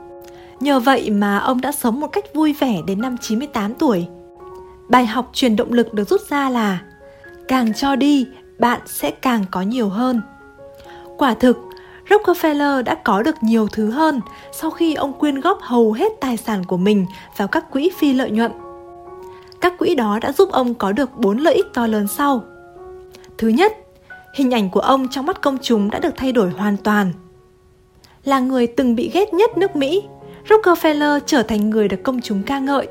Nhờ 0.61 0.81
vậy 0.81 1.11
mà 1.11 1.39
ông 1.39 1.61
đã 1.61 1.73
sống 1.73 2.01
một 2.01 2.07
cách 2.07 2.25
vui 2.35 2.53
vẻ 2.53 2.81
đến 2.87 3.01
năm 3.01 3.17
98 3.19 3.75
tuổi. 3.75 4.07
Bài 4.89 5.07
học 5.07 5.31
truyền 5.33 5.57
động 5.57 5.73
lực 5.73 5.95
được 5.95 6.09
rút 6.09 6.21
ra 6.29 6.51
là 6.51 6.83
càng 7.49 7.75
cho 7.75 7.97
đi, 7.97 8.27
bạn 8.59 8.81
sẽ 8.87 9.11
càng 9.11 9.45
có 9.51 9.63
nhiều 9.63 9.89
hơn. 9.89 10.23
Quả 11.19 11.35
thực, 11.35 11.59
Rockefeller 12.09 12.83
đã 12.83 12.95
có 12.95 13.23
được 13.23 13.43
nhiều 13.43 13.69
thứ 13.73 13.91
hơn 13.91 14.21
sau 14.53 14.71
khi 14.71 14.95
ông 14.95 15.13
quyên 15.13 15.41
góp 15.41 15.59
hầu 15.63 15.93
hết 15.93 16.13
tài 16.21 16.37
sản 16.37 16.65
của 16.65 16.77
mình 16.77 17.07
vào 17.37 17.49
các 17.49 17.71
quỹ 17.71 17.91
phi 17.99 18.13
lợi 18.13 18.31
nhuận. 18.31 18.53
Các 19.65 19.79
quỹ 19.79 19.95
đó 19.95 20.19
đã 20.23 20.33
giúp 20.33 20.49
ông 20.53 20.75
có 20.75 20.93
được 20.93 21.17
bốn 21.17 21.39
lợi 21.39 21.55
ích 21.55 21.67
to 21.75 21.87
lớn 21.87 22.07
sau. 22.09 22.45
Thứ 23.39 23.49
nhất, 23.49 23.73
hình 24.35 24.55
ảnh 24.55 24.71
của 24.71 24.81
ông 24.81 25.09
trong 25.09 25.27
mắt 25.27 25.43
công 25.43 25.59
chúng 25.63 25.91
đã 25.91 25.99
được 25.99 26.17
thay 26.17 26.33
đổi 26.33 26.51
hoàn 26.51 26.77
toàn. 26.77 27.13
Là 28.25 28.41
người 28.41 28.67
từng 28.67 28.97
bị 28.97 29.11
ghét 29.15 29.35
nhất 29.35 29.59
nước 29.59 29.77
Mỹ, 29.77 30.03
Rockefeller 30.49 31.21
trở 31.27 31.43
thành 31.43 31.71
người 31.71 31.89
được 31.89 32.03
công 32.03 32.21
chúng 32.21 32.43
ca 32.43 32.59
ngợi. 32.59 32.89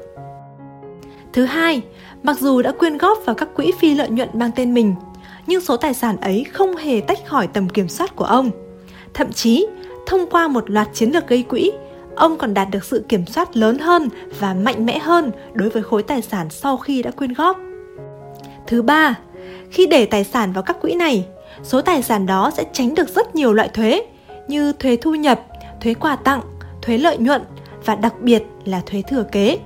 Thứ 1.33 1.45
hai, 1.45 1.81
mặc 2.23 2.39
dù 2.39 2.61
đã 2.61 2.71
quyên 2.71 2.97
góp 2.97 3.17
vào 3.25 3.35
các 3.35 3.49
quỹ 3.55 3.71
phi 3.79 3.95
lợi 3.95 4.09
nhuận 4.09 4.29
mang 4.33 4.51
tên 4.55 4.73
mình, 4.73 4.95
nhưng 5.47 5.61
số 5.61 5.77
tài 5.77 5.93
sản 5.93 6.17
ấy 6.17 6.45
không 6.53 6.75
hề 6.75 7.01
tách 7.01 7.19
khỏi 7.25 7.47
tầm 7.47 7.69
kiểm 7.69 7.87
soát 7.87 8.15
của 8.15 8.25
ông. 8.25 8.51
Thậm 9.13 9.31
chí, 9.31 9.67
thông 10.05 10.29
qua 10.29 10.47
một 10.47 10.69
loạt 10.69 10.87
chiến 10.93 11.09
lược 11.09 11.27
gây 11.27 11.43
quỹ, 11.43 11.71
ông 12.15 12.37
còn 12.37 12.53
đạt 12.53 12.67
được 12.71 12.83
sự 12.83 13.05
kiểm 13.09 13.25
soát 13.25 13.57
lớn 13.57 13.79
hơn 13.79 14.09
và 14.39 14.53
mạnh 14.53 14.85
mẽ 14.85 14.99
hơn 14.99 15.31
đối 15.53 15.69
với 15.69 15.83
khối 15.83 16.03
tài 16.03 16.21
sản 16.21 16.49
sau 16.49 16.77
khi 16.77 17.03
đã 17.03 17.11
quyên 17.11 17.33
góp. 17.33 17.57
Thứ 18.67 18.81
ba, 18.81 19.19
khi 19.71 19.87
để 19.87 20.05
tài 20.05 20.23
sản 20.23 20.53
vào 20.53 20.63
các 20.63 20.81
quỹ 20.81 20.93
này, 20.93 21.25
số 21.63 21.81
tài 21.81 22.03
sản 22.03 22.25
đó 22.25 22.51
sẽ 22.53 22.63
tránh 22.73 22.95
được 22.95 23.09
rất 23.09 23.35
nhiều 23.35 23.53
loại 23.53 23.69
thuế 23.69 24.01
như 24.47 24.73
thuế 24.73 24.95
thu 24.95 25.15
nhập, 25.15 25.41
thuế 25.81 25.93
quà 25.93 26.15
tặng, 26.15 26.41
thuế 26.81 26.97
lợi 26.97 27.17
nhuận 27.17 27.41
và 27.85 27.95
đặc 27.95 28.13
biệt 28.21 28.43
là 28.65 28.81
thuế 28.85 29.01
thừa 29.01 29.23
kế. 29.31 29.57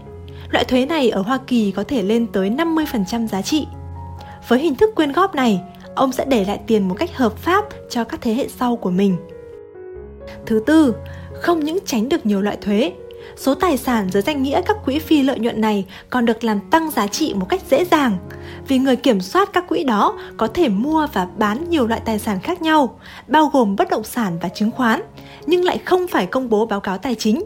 Loại 0.49 0.65
thuế 0.65 0.85
này 0.85 1.09
ở 1.09 1.21
Hoa 1.21 1.39
Kỳ 1.47 1.71
có 1.71 1.83
thể 1.83 2.01
lên 2.03 2.27
tới 2.27 2.49
50% 2.49 3.27
giá 3.27 3.41
trị. 3.41 3.67
Với 4.47 4.59
hình 4.59 4.75
thức 4.75 4.95
quyên 4.95 5.11
góp 5.11 5.35
này, 5.35 5.61
ông 5.95 6.11
sẽ 6.11 6.25
để 6.25 6.45
lại 6.45 6.59
tiền 6.67 6.87
một 6.87 6.95
cách 6.99 7.17
hợp 7.17 7.37
pháp 7.37 7.65
cho 7.89 8.03
các 8.03 8.21
thế 8.21 8.33
hệ 8.33 8.47
sau 8.47 8.75
của 8.75 8.89
mình. 8.89 9.17
Thứ 10.45 10.63
tư, 10.65 10.95
không 11.41 11.59
những 11.59 11.79
tránh 11.85 12.09
được 12.09 12.25
nhiều 12.25 12.41
loại 12.41 12.57
thuế, 12.61 12.91
số 13.37 13.55
tài 13.55 13.77
sản 13.77 14.09
dưới 14.11 14.23
danh 14.23 14.43
nghĩa 14.43 14.61
các 14.61 14.77
quỹ 14.85 14.99
phi 14.99 15.23
lợi 15.23 15.39
nhuận 15.39 15.61
này 15.61 15.85
còn 16.09 16.25
được 16.25 16.43
làm 16.43 16.59
tăng 16.71 16.91
giá 16.91 17.07
trị 17.07 17.33
một 17.33 17.45
cách 17.49 17.61
dễ 17.69 17.85
dàng 17.85 18.17
vì 18.67 18.77
người 18.77 18.95
kiểm 18.95 19.21
soát 19.21 19.49
các 19.53 19.67
quỹ 19.67 19.83
đó 19.83 20.17
có 20.37 20.47
thể 20.47 20.69
mua 20.69 21.07
và 21.13 21.27
bán 21.37 21.69
nhiều 21.69 21.87
loại 21.87 22.01
tài 22.05 22.19
sản 22.19 22.39
khác 22.39 22.61
nhau, 22.61 22.99
bao 23.27 23.49
gồm 23.53 23.75
bất 23.75 23.89
động 23.89 24.03
sản 24.03 24.37
và 24.41 24.49
chứng 24.49 24.71
khoán, 24.71 25.01
nhưng 25.45 25.63
lại 25.63 25.77
không 25.77 26.07
phải 26.07 26.25
công 26.25 26.49
bố 26.49 26.65
báo 26.65 26.79
cáo 26.79 26.97
tài 26.97 27.15
chính. 27.15 27.43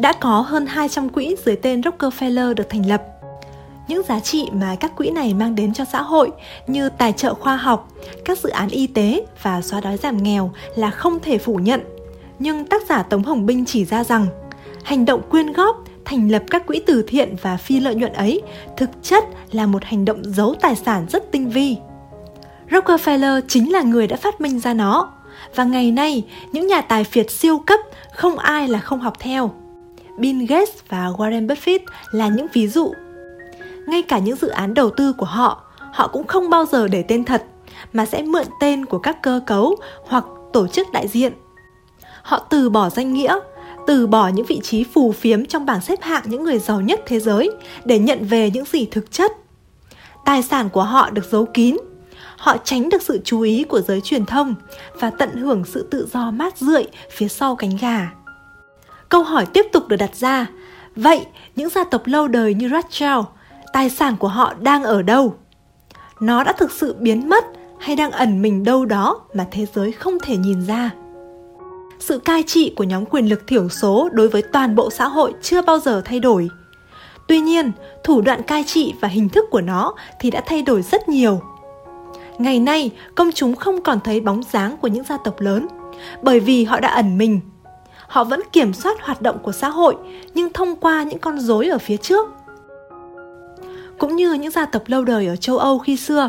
Đã 0.00 0.12
có 0.12 0.40
hơn 0.40 0.66
200 0.66 1.08
quỹ 1.08 1.36
dưới 1.44 1.56
tên 1.56 1.80
Rockefeller 1.80 2.54
được 2.54 2.68
thành 2.70 2.88
lập. 2.88 3.02
Những 3.88 4.02
giá 4.08 4.20
trị 4.20 4.48
mà 4.52 4.76
các 4.80 4.96
quỹ 4.96 5.10
này 5.10 5.34
mang 5.34 5.54
đến 5.54 5.74
cho 5.74 5.84
xã 5.84 6.02
hội 6.02 6.30
như 6.66 6.88
tài 6.88 7.12
trợ 7.12 7.34
khoa 7.34 7.56
học, 7.56 7.88
các 8.24 8.38
dự 8.38 8.50
án 8.50 8.68
y 8.68 8.86
tế 8.86 9.26
và 9.42 9.62
xóa 9.62 9.80
đói 9.80 9.96
giảm 9.96 10.22
nghèo 10.22 10.50
là 10.76 10.90
không 10.90 11.18
thể 11.20 11.38
phủ 11.38 11.54
nhận– 11.54 11.80
nhưng 12.38 12.64
tác 12.64 12.82
giả 12.88 13.02
Tống 13.02 13.22
Hồng 13.22 13.46
Binh 13.46 13.64
chỉ 13.64 13.84
ra 13.84 14.04
rằng 14.04 14.26
hành 14.84 15.04
động 15.04 15.22
quyên 15.30 15.52
góp, 15.52 15.84
thành 16.04 16.30
lập 16.30 16.42
các 16.50 16.66
quỹ 16.66 16.80
từ 16.86 17.02
thiện 17.02 17.36
và 17.42 17.56
phi 17.56 17.80
lợi 17.80 17.94
nhuận 17.94 18.12
ấy 18.12 18.42
thực 18.76 18.90
chất 19.02 19.24
là 19.52 19.66
một 19.66 19.84
hành 19.84 20.04
động 20.04 20.22
giấu 20.24 20.54
tài 20.60 20.76
sản 20.76 21.06
rất 21.08 21.32
tinh 21.32 21.50
vi. 21.50 21.76
Rockefeller 22.70 23.40
chính 23.48 23.72
là 23.72 23.82
người 23.82 24.06
đã 24.06 24.16
phát 24.16 24.40
minh 24.40 24.60
ra 24.60 24.74
nó 24.74 25.12
và 25.54 25.64
ngày 25.64 25.90
nay 25.90 26.24
những 26.52 26.66
nhà 26.66 26.80
tài 26.80 27.04
phiệt 27.04 27.30
siêu 27.30 27.58
cấp 27.58 27.80
không 28.12 28.38
ai 28.38 28.68
là 28.68 28.78
không 28.78 29.00
học 29.00 29.14
theo. 29.18 29.50
Bill 30.18 30.44
Gates 30.44 30.74
và 30.88 31.08
Warren 31.16 31.46
Buffett 31.46 31.78
là 32.12 32.28
những 32.28 32.46
ví 32.52 32.68
dụ. 32.68 32.92
Ngay 33.86 34.02
cả 34.02 34.18
những 34.18 34.36
dự 34.36 34.48
án 34.48 34.74
đầu 34.74 34.90
tư 34.90 35.12
của 35.12 35.26
họ, 35.26 35.62
họ 35.92 36.08
cũng 36.08 36.26
không 36.26 36.50
bao 36.50 36.64
giờ 36.64 36.88
để 36.88 37.02
tên 37.02 37.24
thật 37.24 37.44
mà 37.92 38.06
sẽ 38.06 38.22
mượn 38.22 38.46
tên 38.60 38.86
của 38.86 38.98
các 38.98 39.22
cơ 39.22 39.40
cấu 39.46 39.76
hoặc 40.06 40.24
tổ 40.52 40.66
chức 40.66 40.92
đại 40.92 41.08
diện 41.08 41.32
họ 42.26 42.46
từ 42.50 42.70
bỏ 42.70 42.90
danh 42.90 43.12
nghĩa, 43.12 43.38
từ 43.86 44.06
bỏ 44.06 44.28
những 44.28 44.46
vị 44.46 44.60
trí 44.62 44.84
phù 44.84 45.12
phiếm 45.12 45.46
trong 45.46 45.66
bảng 45.66 45.80
xếp 45.80 46.02
hạng 46.02 46.22
những 46.26 46.44
người 46.44 46.58
giàu 46.58 46.80
nhất 46.80 47.00
thế 47.06 47.20
giới 47.20 47.50
để 47.84 47.98
nhận 47.98 48.24
về 48.24 48.50
những 48.50 48.64
gì 48.64 48.86
thực 48.90 49.12
chất. 49.12 49.32
Tài 50.24 50.42
sản 50.42 50.68
của 50.68 50.82
họ 50.82 51.10
được 51.10 51.24
giấu 51.30 51.46
kín, 51.54 51.76
họ 52.36 52.56
tránh 52.64 52.88
được 52.88 53.02
sự 53.02 53.20
chú 53.24 53.40
ý 53.40 53.64
của 53.64 53.80
giới 53.80 54.00
truyền 54.00 54.26
thông 54.26 54.54
và 55.00 55.10
tận 55.10 55.36
hưởng 55.36 55.64
sự 55.64 55.88
tự 55.90 56.08
do 56.12 56.30
mát 56.30 56.58
rượi 56.58 56.86
phía 57.10 57.28
sau 57.28 57.56
cánh 57.56 57.76
gà. 57.80 58.10
Câu 59.08 59.22
hỏi 59.22 59.46
tiếp 59.46 59.66
tục 59.72 59.88
được 59.88 59.96
đặt 59.96 60.16
ra, 60.16 60.46
vậy 60.96 61.26
những 61.56 61.68
gia 61.68 61.84
tộc 61.84 62.06
lâu 62.06 62.28
đời 62.28 62.54
như 62.54 62.68
Rothschild, 62.68 63.24
tài 63.72 63.90
sản 63.90 64.16
của 64.16 64.28
họ 64.28 64.54
đang 64.60 64.84
ở 64.84 65.02
đâu? 65.02 65.34
Nó 66.20 66.44
đã 66.44 66.52
thực 66.52 66.72
sự 66.72 66.96
biến 66.98 67.28
mất 67.28 67.44
hay 67.80 67.96
đang 67.96 68.10
ẩn 68.10 68.42
mình 68.42 68.64
đâu 68.64 68.84
đó 68.84 69.20
mà 69.34 69.46
thế 69.50 69.66
giới 69.74 69.92
không 69.92 70.18
thể 70.22 70.36
nhìn 70.36 70.66
ra? 70.66 70.90
Sự 71.98 72.18
cai 72.18 72.42
trị 72.42 72.72
của 72.76 72.84
nhóm 72.84 73.04
quyền 73.06 73.28
lực 73.28 73.46
thiểu 73.46 73.68
số 73.68 74.08
đối 74.12 74.28
với 74.28 74.42
toàn 74.42 74.74
bộ 74.74 74.90
xã 74.90 75.08
hội 75.08 75.32
chưa 75.42 75.62
bao 75.62 75.78
giờ 75.78 76.02
thay 76.04 76.20
đổi. 76.20 76.48
Tuy 77.28 77.40
nhiên, 77.40 77.72
thủ 78.04 78.20
đoạn 78.20 78.42
cai 78.42 78.64
trị 78.64 78.94
và 79.00 79.08
hình 79.08 79.28
thức 79.28 79.44
của 79.50 79.60
nó 79.60 79.94
thì 80.20 80.30
đã 80.30 80.42
thay 80.46 80.62
đổi 80.62 80.82
rất 80.82 81.08
nhiều. 81.08 81.40
Ngày 82.38 82.60
nay, 82.60 82.90
công 83.14 83.30
chúng 83.34 83.56
không 83.56 83.82
còn 83.82 84.00
thấy 84.00 84.20
bóng 84.20 84.42
dáng 84.52 84.76
của 84.76 84.88
những 84.88 85.04
gia 85.04 85.16
tộc 85.16 85.40
lớn, 85.40 85.66
bởi 86.22 86.40
vì 86.40 86.64
họ 86.64 86.80
đã 86.80 86.88
ẩn 86.88 87.18
mình. 87.18 87.40
Họ 88.08 88.24
vẫn 88.24 88.40
kiểm 88.52 88.72
soát 88.72 88.96
hoạt 89.02 89.22
động 89.22 89.38
của 89.42 89.52
xã 89.52 89.68
hội, 89.68 89.96
nhưng 90.34 90.52
thông 90.52 90.76
qua 90.76 91.02
những 91.02 91.18
con 91.18 91.38
rối 91.38 91.68
ở 91.68 91.78
phía 91.78 91.96
trước. 91.96 92.28
Cũng 93.98 94.16
như 94.16 94.32
những 94.32 94.50
gia 94.50 94.66
tộc 94.66 94.82
lâu 94.86 95.04
đời 95.04 95.26
ở 95.26 95.36
châu 95.36 95.58
Âu 95.58 95.78
khi 95.78 95.96
xưa, 95.96 96.28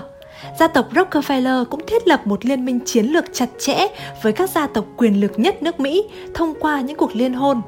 gia 0.60 0.68
tộc 0.68 0.94
Rockefeller 0.94 1.66
cũng 1.66 1.86
thiết 1.88 2.08
lập 2.08 2.28
một 2.28 2.46
liên 2.46 2.66
minh 2.66 2.80
chiến 2.86 3.06
lược 3.06 3.26
chặt 3.34 3.50
chẽ 3.60 3.88
với 4.24 4.34
các 4.34 4.50
gia 4.50 4.68
tộc 4.68 4.86
quyền 4.98 5.22
lực 5.22 5.32
nhất 5.40 5.64
nước 5.64 5.80
Mỹ 5.80 6.04
thông 6.34 6.54
qua 6.60 6.82
những 6.82 6.98
cuộc 6.98 7.16
liên 7.16 7.34
hôn. 7.34 7.62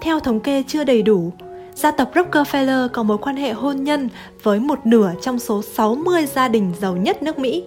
Theo 0.00 0.20
thống 0.20 0.40
kê 0.40 0.62
chưa 0.66 0.84
đầy 0.84 1.02
đủ, 1.02 1.32
gia 1.74 1.90
tộc 1.90 2.14
Rockefeller 2.14 2.88
có 2.88 3.02
mối 3.02 3.18
quan 3.18 3.36
hệ 3.36 3.52
hôn 3.52 3.84
nhân 3.84 4.08
với 4.42 4.60
một 4.60 4.86
nửa 4.86 5.12
trong 5.22 5.38
số 5.38 5.62
60 5.62 6.26
gia 6.26 6.48
đình 6.48 6.72
giàu 6.80 6.96
nhất 6.96 7.22
nước 7.22 7.38
Mỹ. 7.38 7.64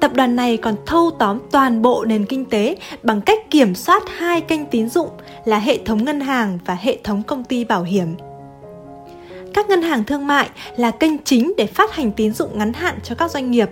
Tập 0.00 0.14
đoàn 0.14 0.36
này 0.36 0.56
còn 0.56 0.74
thâu 0.86 1.10
tóm 1.18 1.38
toàn 1.50 1.82
bộ 1.82 2.04
nền 2.04 2.26
kinh 2.26 2.44
tế 2.44 2.76
bằng 3.02 3.20
cách 3.20 3.50
kiểm 3.50 3.74
soát 3.74 4.02
hai 4.18 4.40
kênh 4.40 4.66
tín 4.66 4.88
dụng 4.88 5.08
là 5.44 5.58
hệ 5.58 5.78
thống 5.84 6.04
ngân 6.04 6.20
hàng 6.20 6.58
và 6.66 6.74
hệ 6.74 6.98
thống 7.04 7.22
công 7.22 7.44
ty 7.44 7.64
bảo 7.64 7.82
hiểm 7.82 8.14
các 9.54 9.68
ngân 9.68 9.82
hàng 9.82 10.04
thương 10.04 10.26
mại 10.26 10.50
là 10.76 10.90
kênh 10.90 11.24
chính 11.24 11.52
để 11.56 11.66
phát 11.66 11.94
hành 11.94 12.12
tín 12.12 12.32
dụng 12.32 12.58
ngắn 12.58 12.72
hạn 12.72 12.98
cho 13.02 13.14
các 13.14 13.30
doanh 13.30 13.50
nghiệp. 13.50 13.70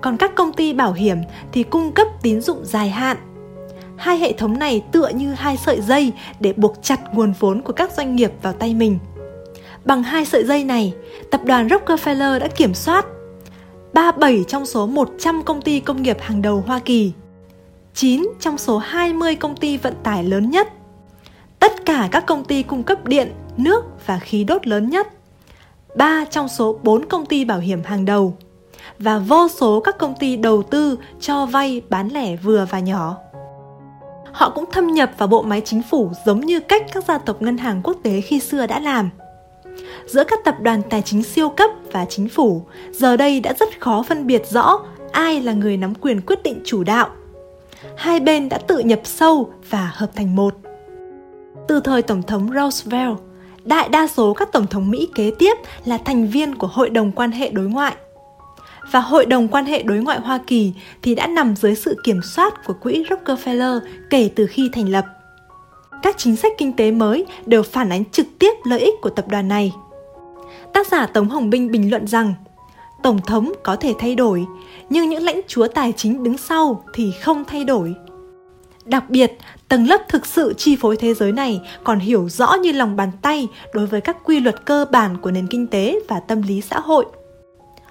Còn 0.00 0.16
các 0.16 0.34
công 0.34 0.52
ty 0.52 0.72
bảo 0.72 0.92
hiểm 0.92 1.18
thì 1.52 1.62
cung 1.62 1.92
cấp 1.92 2.06
tín 2.22 2.40
dụng 2.40 2.64
dài 2.64 2.90
hạn. 2.90 3.16
Hai 3.96 4.18
hệ 4.18 4.32
thống 4.32 4.58
này 4.58 4.82
tựa 4.92 5.08
như 5.08 5.32
hai 5.32 5.56
sợi 5.56 5.80
dây 5.80 6.12
để 6.40 6.52
buộc 6.52 6.76
chặt 6.82 7.00
nguồn 7.14 7.32
vốn 7.38 7.62
của 7.62 7.72
các 7.72 7.92
doanh 7.92 8.16
nghiệp 8.16 8.32
vào 8.42 8.52
tay 8.52 8.74
mình. 8.74 8.98
Bằng 9.84 10.02
hai 10.02 10.24
sợi 10.24 10.44
dây 10.44 10.64
này, 10.64 10.94
tập 11.30 11.40
đoàn 11.44 11.66
Rockefeller 11.66 12.38
đã 12.38 12.48
kiểm 12.48 12.74
soát 12.74 13.06
37 13.92 14.44
trong 14.48 14.66
số 14.66 14.86
100 14.86 15.42
công 15.42 15.62
ty 15.62 15.80
công 15.80 16.02
nghiệp 16.02 16.16
hàng 16.20 16.42
đầu 16.42 16.64
Hoa 16.66 16.78
Kỳ, 16.78 17.12
9 17.94 18.28
trong 18.40 18.58
số 18.58 18.78
20 18.78 19.34
công 19.34 19.56
ty 19.56 19.76
vận 19.76 19.94
tải 20.02 20.24
lớn 20.24 20.50
nhất, 20.50 20.68
tất 21.58 21.72
cả 21.86 22.08
các 22.10 22.26
công 22.26 22.44
ty 22.44 22.62
cung 22.62 22.82
cấp 22.82 23.06
điện, 23.06 23.32
nước 23.62 23.84
và 24.06 24.18
khí 24.18 24.44
đốt 24.44 24.66
lớn 24.66 24.90
nhất, 24.90 25.08
3 25.96 26.24
trong 26.30 26.48
số 26.48 26.78
4 26.82 27.06
công 27.06 27.26
ty 27.26 27.44
bảo 27.44 27.58
hiểm 27.58 27.82
hàng 27.84 28.04
đầu 28.04 28.36
và 28.98 29.18
vô 29.18 29.48
số 29.48 29.80
các 29.80 29.98
công 29.98 30.14
ty 30.20 30.36
đầu 30.36 30.62
tư 30.62 30.98
cho 31.20 31.46
vay 31.46 31.82
bán 31.88 32.08
lẻ 32.08 32.36
vừa 32.36 32.66
và 32.70 32.78
nhỏ. 32.80 33.16
Họ 34.32 34.50
cũng 34.50 34.70
thâm 34.72 34.86
nhập 34.86 35.10
vào 35.18 35.28
bộ 35.28 35.42
máy 35.42 35.62
chính 35.64 35.82
phủ 35.90 36.10
giống 36.26 36.40
như 36.40 36.60
cách 36.60 36.86
các 36.92 37.04
gia 37.04 37.18
tộc 37.18 37.42
ngân 37.42 37.58
hàng 37.58 37.80
quốc 37.84 37.96
tế 38.02 38.20
khi 38.20 38.40
xưa 38.40 38.66
đã 38.66 38.80
làm. 38.80 39.10
Giữa 40.06 40.24
các 40.24 40.38
tập 40.44 40.56
đoàn 40.60 40.82
tài 40.90 41.02
chính 41.02 41.22
siêu 41.22 41.48
cấp 41.48 41.70
và 41.92 42.04
chính 42.04 42.28
phủ, 42.28 42.62
giờ 42.92 43.16
đây 43.16 43.40
đã 43.40 43.54
rất 43.60 43.80
khó 43.80 44.02
phân 44.02 44.26
biệt 44.26 44.46
rõ 44.50 44.80
ai 45.12 45.40
là 45.40 45.52
người 45.52 45.76
nắm 45.76 45.94
quyền 45.94 46.20
quyết 46.20 46.42
định 46.42 46.60
chủ 46.64 46.84
đạo. 46.84 47.08
Hai 47.96 48.20
bên 48.20 48.48
đã 48.48 48.58
tự 48.58 48.78
nhập 48.78 49.00
sâu 49.04 49.50
và 49.70 49.92
hợp 49.94 50.10
thành 50.14 50.36
một. 50.36 50.54
Từ 51.68 51.80
thời 51.80 52.02
Tổng 52.02 52.22
thống 52.22 52.50
Roosevelt, 52.54 53.18
đại 53.64 53.88
đa 53.88 54.06
số 54.06 54.34
các 54.34 54.52
tổng 54.52 54.66
thống 54.66 54.90
Mỹ 54.90 55.08
kế 55.14 55.30
tiếp 55.38 55.56
là 55.84 55.98
thành 55.98 56.28
viên 56.28 56.54
của 56.54 56.66
Hội 56.66 56.90
đồng 56.90 57.12
quan 57.12 57.32
hệ 57.32 57.50
đối 57.50 57.66
ngoại. 57.66 57.96
Và 58.90 59.00
Hội 59.00 59.26
đồng 59.26 59.48
quan 59.48 59.64
hệ 59.64 59.82
đối 59.82 59.98
ngoại 59.98 60.20
Hoa 60.20 60.38
Kỳ 60.46 60.72
thì 61.02 61.14
đã 61.14 61.26
nằm 61.26 61.56
dưới 61.56 61.74
sự 61.74 61.96
kiểm 62.04 62.20
soát 62.22 62.64
của 62.66 62.72
quỹ 62.72 63.04
Rockefeller 63.04 63.80
kể 64.10 64.30
từ 64.34 64.46
khi 64.46 64.70
thành 64.72 64.88
lập. 64.88 65.04
Các 66.02 66.18
chính 66.18 66.36
sách 66.36 66.52
kinh 66.58 66.72
tế 66.72 66.90
mới 66.90 67.26
đều 67.46 67.62
phản 67.62 67.92
ánh 67.92 68.04
trực 68.04 68.26
tiếp 68.38 68.52
lợi 68.64 68.80
ích 68.80 68.94
của 69.02 69.10
tập 69.10 69.28
đoàn 69.28 69.48
này. 69.48 69.72
Tác 70.72 70.86
giả 70.86 71.06
Tống 71.06 71.28
Hồng 71.28 71.50
Binh 71.50 71.70
bình 71.70 71.90
luận 71.90 72.06
rằng 72.06 72.34
Tổng 73.02 73.20
thống 73.26 73.52
có 73.62 73.76
thể 73.76 73.94
thay 73.98 74.14
đổi, 74.14 74.46
nhưng 74.90 75.08
những 75.08 75.22
lãnh 75.22 75.40
chúa 75.48 75.68
tài 75.68 75.92
chính 75.96 76.22
đứng 76.22 76.38
sau 76.38 76.84
thì 76.94 77.12
không 77.22 77.44
thay 77.44 77.64
đổi. 77.64 77.94
Đặc 78.84 79.10
biệt, 79.10 79.38
tầng 79.70 79.86
lớp 79.86 80.00
thực 80.08 80.26
sự 80.26 80.54
chi 80.56 80.76
phối 80.76 80.96
thế 80.96 81.14
giới 81.14 81.32
này 81.32 81.60
còn 81.84 81.98
hiểu 81.98 82.28
rõ 82.28 82.54
như 82.54 82.72
lòng 82.72 82.96
bàn 82.96 83.10
tay 83.22 83.48
đối 83.74 83.86
với 83.86 84.00
các 84.00 84.16
quy 84.24 84.40
luật 84.40 84.64
cơ 84.64 84.86
bản 84.90 85.16
của 85.16 85.30
nền 85.30 85.46
kinh 85.46 85.66
tế 85.66 86.00
và 86.08 86.20
tâm 86.20 86.42
lý 86.42 86.60
xã 86.60 86.80
hội. 86.80 87.06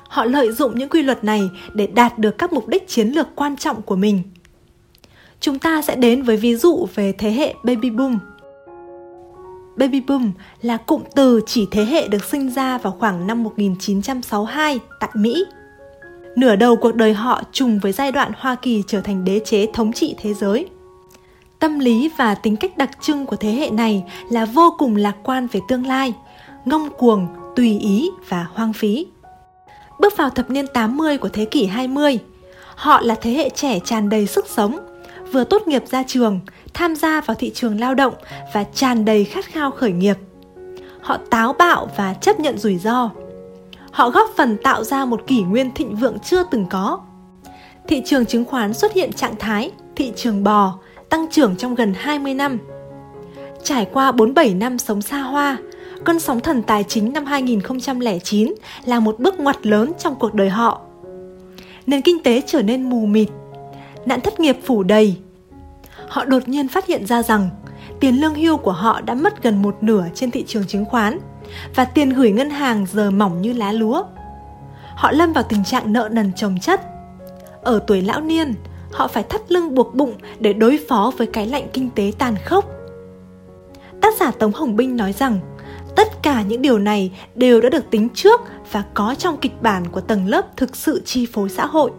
Họ 0.08 0.26
lợi 0.26 0.52
dụng 0.52 0.80
những 0.80 0.90
quy 0.90 1.02
luật 1.02 1.24
này 1.24 1.42
để 1.74 1.88
đạt 1.88 2.20
được 2.20 2.38
các 2.38 2.54
mục 2.54 2.68
đích 2.68 2.88
chiến 2.88 3.08
lược 3.08 3.28
quan 3.36 3.58
trọng 3.58 3.82
của 3.82 3.96
mình. 3.96 4.22
Chúng 5.40 5.60
ta 5.60 5.82
sẽ 5.82 5.96
đến 5.96 6.24
với 6.24 6.38
ví 6.38 6.56
dụ 6.56 6.88
về 6.96 7.14
thế 7.18 7.32
hệ 7.32 7.54
baby 7.64 7.90
boom. 7.90 8.20
Baby 9.78 10.00
boom 10.00 10.32
là 10.62 10.78
cụm 10.78 11.02
từ 11.16 11.42
chỉ 11.46 11.68
thế 11.72 11.86
hệ 11.86 12.08
được 12.08 12.24
sinh 12.24 12.50
ra 12.50 12.78
vào 12.78 12.96
khoảng 13.00 13.28
năm 13.28 13.44
1962 13.44 14.80
tại 15.00 15.10
Mỹ. 15.14 15.46
Nửa 16.36 16.56
đầu 16.56 16.76
cuộc 16.76 16.96
đời 16.96 17.14
họ 17.14 17.42
trùng 17.52 17.80
với 17.80 17.92
giai 17.92 18.12
đoạn 18.12 18.32
Hoa 18.38 18.56
Kỳ 18.56 18.84
trở 18.88 19.02
thành 19.02 19.26
đế 19.26 19.40
chế 19.46 19.68
thống 19.74 19.94
trị 19.94 20.16
thế 20.22 20.34
giới. 20.34 20.68
Tâm 21.60 21.80
lý 21.80 22.10
và 22.18 22.36
tính 22.36 22.56
cách 22.56 22.78
đặc 22.78 22.90
trưng 23.02 23.26
của 23.26 23.36
thế 23.36 23.52
hệ 23.52 23.70
này 23.70 24.04
là 24.30 24.46
vô 24.46 24.76
cùng 24.78 24.96
lạc 24.96 25.16
quan 25.24 25.48
về 25.48 25.60
tương 25.68 25.86
lai, 25.88 26.14
ngông 26.66 26.90
cuồng, 26.98 27.28
tùy 27.56 27.80
ý 27.80 28.10
và 28.30 28.48
hoang 28.54 28.74
phí. 28.74 29.08
Bước 30.00 30.18
vào 30.18 30.30
thập 30.30 30.50
niên 30.50 30.66
80 30.74 31.18
của 31.18 31.30
thế 31.30 31.46
kỷ 31.46 31.66
20, 31.66 32.20
họ 32.76 33.02
là 33.02 33.16
thế 33.22 33.32
hệ 33.32 33.50
trẻ 33.50 33.80
tràn 33.80 34.10
đầy 34.10 34.28
sức 34.28 34.48
sống, 34.48 34.78
vừa 35.32 35.44
tốt 35.44 35.68
nghiệp 35.68 35.84
ra 35.88 36.04
trường, 36.08 36.40
tham 36.74 36.96
gia 36.96 37.22
vào 37.22 37.36
thị 37.36 37.52
trường 37.56 37.80
lao 37.80 37.96
động 37.96 38.14
và 38.54 38.64
tràn 38.64 39.06
đầy 39.06 39.26
khát 39.26 39.46
khao 39.46 39.72
khởi 39.72 39.92
nghiệp. 39.92 40.18
Họ 41.02 41.18
táo 41.30 41.54
bạo 41.54 41.90
và 41.98 42.14
chấp 42.14 42.40
nhận 42.40 42.58
rủi 42.58 42.78
ro. 42.78 43.10
Họ 43.92 44.10
góp 44.10 44.30
phần 44.38 44.58
tạo 44.64 44.84
ra 44.84 45.06
một 45.06 45.28
kỷ 45.28 45.42
nguyên 45.42 45.72
thịnh 45.74 45.96
vượng 45.96 46.20
chưa 46.20 46.44
từng 46.52 46.66
có. 46.70 47.00
Thị 47.88 48.02
trường 48.06 48.26
chứng 48.26 48.46
khoán 48.46 48.74
xuất 48.74 48.94
hiện 48.94 49.14
trạng 49.14 49.36
thái 49.40 49.72
thị 49.96 50.14
trường 50.16 50.44
bò, 50.44 50.80
tăng 51.10 51.28
trưởng 51.32 51.56
trong 51.56 51.76
gần 51.76 51.94
20 51.98 52.34
năm. 52.34 52.58
Trải 53.64 53.88
qua 53.94 54.12
47 54.12 54.54
năm 54.54 54.78
sống 54.78 55.02
xa 55.02 55.18
hoa, 55.18 55.58
cơn 56.06 56.20
sóng 56.20 56.40
thần 56.40 56.64
tài 56.64 56.84
chính 56.84 57.14
năm 57.14 57.26
2009 57.26 58.54
là 58.86 59.00
một 59.00 59.20
bước 59.20 59.40
ngoặt 59.40 59.66
lớn 59.66 59.92
trong 60.00 60.16
cuộc 60.16 60.34
đời 60.34 60.50
họ. 60.50 60.82
Nền 61.86 62.02
kinh 62.02 62.24
tế 62.24 62.42
trở 62.48 62.62
nên 62.62 62.90
mù 62.90 63.06
mịt, 63.06 63.30
nạn 64.06 64.22
thất 64.22 64.40
nghiệp 64.40 64.58
phủ 64.64 64.84
đầy. 64.84 65.18
Họ 66.08 66.26
đột 66.26 66.48
nhiên 66.48 66.68
phát 66.68 66.86
hiện 66.86 67.06
ra 67.06 67.24
rằng 67.24 67.50
tiền 68.00 68.22
lương 68.22 68.36
hưu 68.36 68.58
của 68.58 68.72
họ 68.72 69.02
đã 69.02 69.14
mất 69.14 69.44
gần 69.44 69.62
một 69.62 69.78
nửa 69.82 70.06
trên 70.14 70.32
thị 70.32 70.44
trường 70.48 70.68
chứng 70.68 70.86
khoán 70.86 71.20
và 71.76 71.86
tiền 71.86 72.10
gửi 72.10 72.32
ngân 72.32 72.50
hàng 72.50 72.86
giờ 72.94 73.12
mỏng 73.12 73.42
như 73.42 73.54
lá 73.54 73.72
lúa. 73.72 74.04
Họ 74.96 75.12
lâm 75.12 75.34
vào 75.34 75.44
tình 75.44 75.64
trạng 75.64 75.94
nợ 75.94 76.10
nần 76.12 76.32
chồng 76.36 76.58
chất. 76.62 76.82
Ở 77.62 77.80
tuổi 77.88 78.02
lão 78.02 78.22
niên, 78.22 78.54
họ 78.92 79.08
phải 79.08 79.24
thắt 79.24 79.52
lưng 79.52 79.76
buộc 79.76 79.96
bụng 79.96 80.14
để 80.40 80.54
đối 80.54 80.80
phó 80.90 81.12
với 81.18 81.28
cái 81.28 81.48
lạnh 81.48 81.68
kinh 81.74 81.90
tế 81.96 82.12
tàn 82.18 82.36
khốc. 82.46 82.66
Tác 84.02 84.14
giả 84.20 84.32
Tống 84.32 84.54
Hồng 84.54 84.76
Binh 84.76 84.98
nói 84.98 85.14
rằng, 85.14 85.40
tất 85.96 86.24
cả 86.24 86.42
những 86.42 86.62
điều 86.62 86.80
này 86.80 87.12
đều 87.36 87.62
đã 87.62 87.70
được 87.70 87.90
tính 87.90 88.10
trước 88.14 88.42
và 88.72 88.84
có 88.94 89.16
trong 89.16 89.38
kịch 89.38 89.62
bản 89.62 89.88
của 89.92 90.02
tầng 90.02 90.28
lớp 90.28 90.58
thực 90.58 90.76
sự 90.76 91.02
chi 91.06 91.28
phối 91.34 91.50
xã 91.50 91.66
hội. 91.66 91.92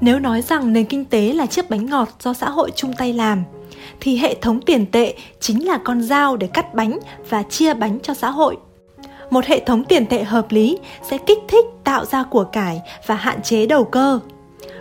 Nếu 0.00 0.18
nói 0.18 0.42
rằng 0.42 0.72
nền 0.72 0.84
kinh 0.84 1.04
tế 1.04 1.32
là 1.32 1.46
chiếc 1.46 1.70
bánh 1.70 1.86
ngọt 1.86 2.08
do 2.20 2.32
xã 2.32 2.50
hội 2.50 2.70
chung 2.74 2.92
tay 2.92 3.12
làm, 3.12 3.44
thì 4.00 4.16
hệ 4.16 4.34
thống 4.40 4.60
tiền 4.60 4.86
tệ 4.86 5.14
chính 5.40 5.66
là 5.66 5.78
con 5.84 6.02
dao 6.02 6.36
để 6.36 6.46
cắt 6.46 6.74
bánh 6.74 6.98
và 7.28 7.42
chia 7.42 7.74
bánh 7.74 8.00
cho 8.00 8.14
xã 8.14 8.30
hội. 8.30 8.56
Một 9.30 9.44
hệ 9.44 9.60
thống 9.60 9.84
tiền 9.84 10.06
tệ 10.06 10.24
hợp 10.24 10.46
lý 10.50 10.78
sẽ 11.10 11.18
kích 11.18 11.38
thích 11.48 11.64
tạo 11.84 12.04
ra 12.04 12.22
của 12.22 12.44
cải 12.44 12.80
và 13.06 13.14
hạn 13.14 13.42
chế 13.42 13.66
đầu 13.66 13.84
cơ. 13.84 14.20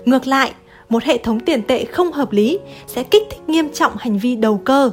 Ngược 0.06 0.28
lại, 0.28 0.54
một 0.89 1.04
hệ 1.04 1.17
thống 1.17 1.39
tiền 1.39 1.62
tệ 1.62 1.86
không 1.86 2.12
hợp 2.12 2.32
lý 2.32 2.60
sẽ 2.88 3.04
kích 3.04 3.24
thích 3.30 3.50
nghiêm 3.50 3.69
trọng 3.74 3.91
hành 3.98 4.17
vi 4.17 4.36
đầu 4.36 4.62
cơ. 4.65 4.91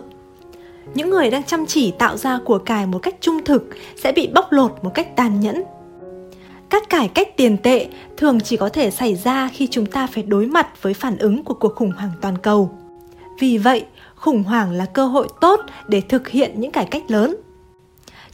Những 0.94 1.10
người 1.10 1.30
đang 1.30 1.42
chăm 1.42 1.66
chỉ 1.66 1.90
tạo 1.90 2.16
ra 2.16 2.38
của 2.44 2.58
cải 2.58 2.86
một 2.86 2.98
cách 2.98 3.14
trung 3.20 3.44
thực 3.44 3.68
sẽ 3.96 4.12
bị 4.12 4.30
bóc 4.34 4.52
lột 4.52 4.72
một 4.82 4.90
cách 4.94 5.16
tàn 5.16 5.40
nhẫn. 5.40 5.62
Các 6.70 6.88
cải 6.88 7.08
cách 7.08 7.36
tiền 7.36 7.56
tệ 7.56 7.88
thường 8.16 8.40
chỉ 8.40 8.56
có 8.56 8.68
thể 8.68 8.90
xảy 8.90 9.14
ra 9.14 9.48
khi 9.52 9.68
chúng 9.70 9.86
ta 9.86 10.06
phải 10.06 10.22
đối 10.22 10.46
mặt 10.46 10.82
với 10.82 10.94
phản 10.94 11.18
ứng 11.18 11.44
của 11.44 11.54
cuộc 11.54 11.74
khủng 11.74 11.92
hoảng 11.92 12.10
toàn 12.20 12.38
cầu. 12.38 12.78
Vì 13.40 13.58
vậy, 13.58 13.84
khủng 14.14 14.42
hoảng 14.42 14.70
là 14.70 14.86
cơ 14.86 15.06
hội 15.06 15.28
tốt 15.40 15.60
để 15.88 16.00
thực 16.00 16.28
hiện 16.28 16.60
những 16.60 16.72
cải 16.72 16.84
cách 16.84 17.02
lớn. 17.08 17.36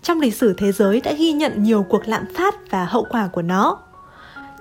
Trong 0.03 0.21
lịch 0.21 0.35
sử 0.35 0.55
thế 0.59 0.73
giới 0.73 1.01
đã 1.01 1.13
ghi 1.13 1.33
nhận 1.33 1.63
nhiều 1.63 1.87
cuộc 1.89 2.09
lạm 2.09 2.25
phát 2.35 2.71
và 2.71 2.85
hậu 2.85 3.07
quả 3.11 3.29
của 3.33 3.43
nó. 3.43 3.79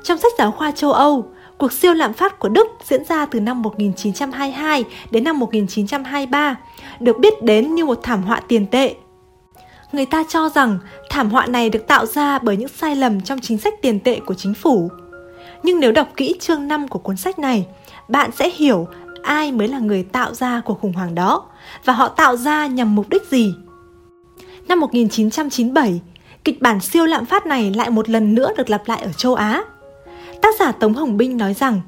Trong 0.04 0.18
sách 0.18 0.32
giáo 0.38 0.52
khoa 0.52 0.72
châu 0.72 0.92
Âu, 0.92 1.26
cuộc 1.58 1.74
siêu 1.74 1.94
lạm 1.94 2.14
phát 2.14 2.40
của 2.40 2.50
Đức 2.50 2.68
diễn 2.84 3.06
ra 3.06 3.26
từ 3.26 3.40
năm 3.40 3.62
1922 3.62 4.84
đến 5.12 5.24
năm 5.24 5.40
1923, 5.40 6.56
được 7.00 7.20
biết 7.20 7.44
đến 7.44 7.76
như 7.76 7.86
một 7.86 8.00
thảm 8.04 8.24
họa 8.24 8.42
tiền 8.48 8.66
tệ. 8.66 8.96
Người 9.92 10.06
ta 10.06 10.24
cho 10.30 10.50
rằng 10.50 10.80
thảm 11.10 11.30
họa 11.30 11.46
này 11.46 11.70
được 11.70 11.88
tạo 11.88 12.06
ra 12.06 12.40
bởi 12.40 12.58
những 12.58 12.70
sai 12.70 12.96
lầm 12.96 13.22
trong 13.22 13.40
chính 13.40 13.58
sách 13.58 13.74
tiền 13.82 14.00
tệ 14.00 14.20
của 14.20 14.34
chính 14.34 14.54
phủ. 14.54 14.90
Nhưng 15.64 15.80
nếu 15.80 15.92
đọc 15.92 16.08
kỹ 16.16 16.36
chương 16.40 16.68
5 16.68 16.88
của 16.88 17.00
cuốn 17.00 17.18
sách 17.18 17.40
này, 17.40 17.68
bạn 18.08 18.32
sẽ 18.32 18.50
hiểu 18.50 18.88
ai 19.24 19.52
mới 19.52 19.68
là 19.68 19.80
người 19.80 20.04
tạo 20.04 20.34
ra 20.34 20.62
cuộc 20.66 20.80
khủng 20.82 20.94
hoảng 20.94 21.16
đó 21.16 21.46
và 21.86 21.94
họ 21.94 22.08
tạo 22.08 22.38
ra 22.38 22.68
nhằm 22.68 22.96
mục 22.96 23.10
đích 23.10 23.24
gì. 23.32 23.54
Năm 24.68 24.80
1997, 24.80 26.02
kịch 26.44 26.62
bản 26.62 26.80
siêu 26.80 27.06
lạm 27.06 27.26
phát 27.26 27.46
này 27.46 27.72
lại 27.76 27.90
một 27.90 28.10
lần 28.10 28.36
nữa 28.36 28.52
được 28.58 28.70
lặp 28.70 28.88
lại 28.88 29.02
ở 29.02 29.12
châu 29.12 29.36
Á. 29.36 29.64
Tác 30.42 30.56
giả 30.60 30.72
Tống 30.72 30.94
Hồng 30.94 31.18
Binh 31.18 31.38
nói 31.38 31.54
rằng, 31.54 31.82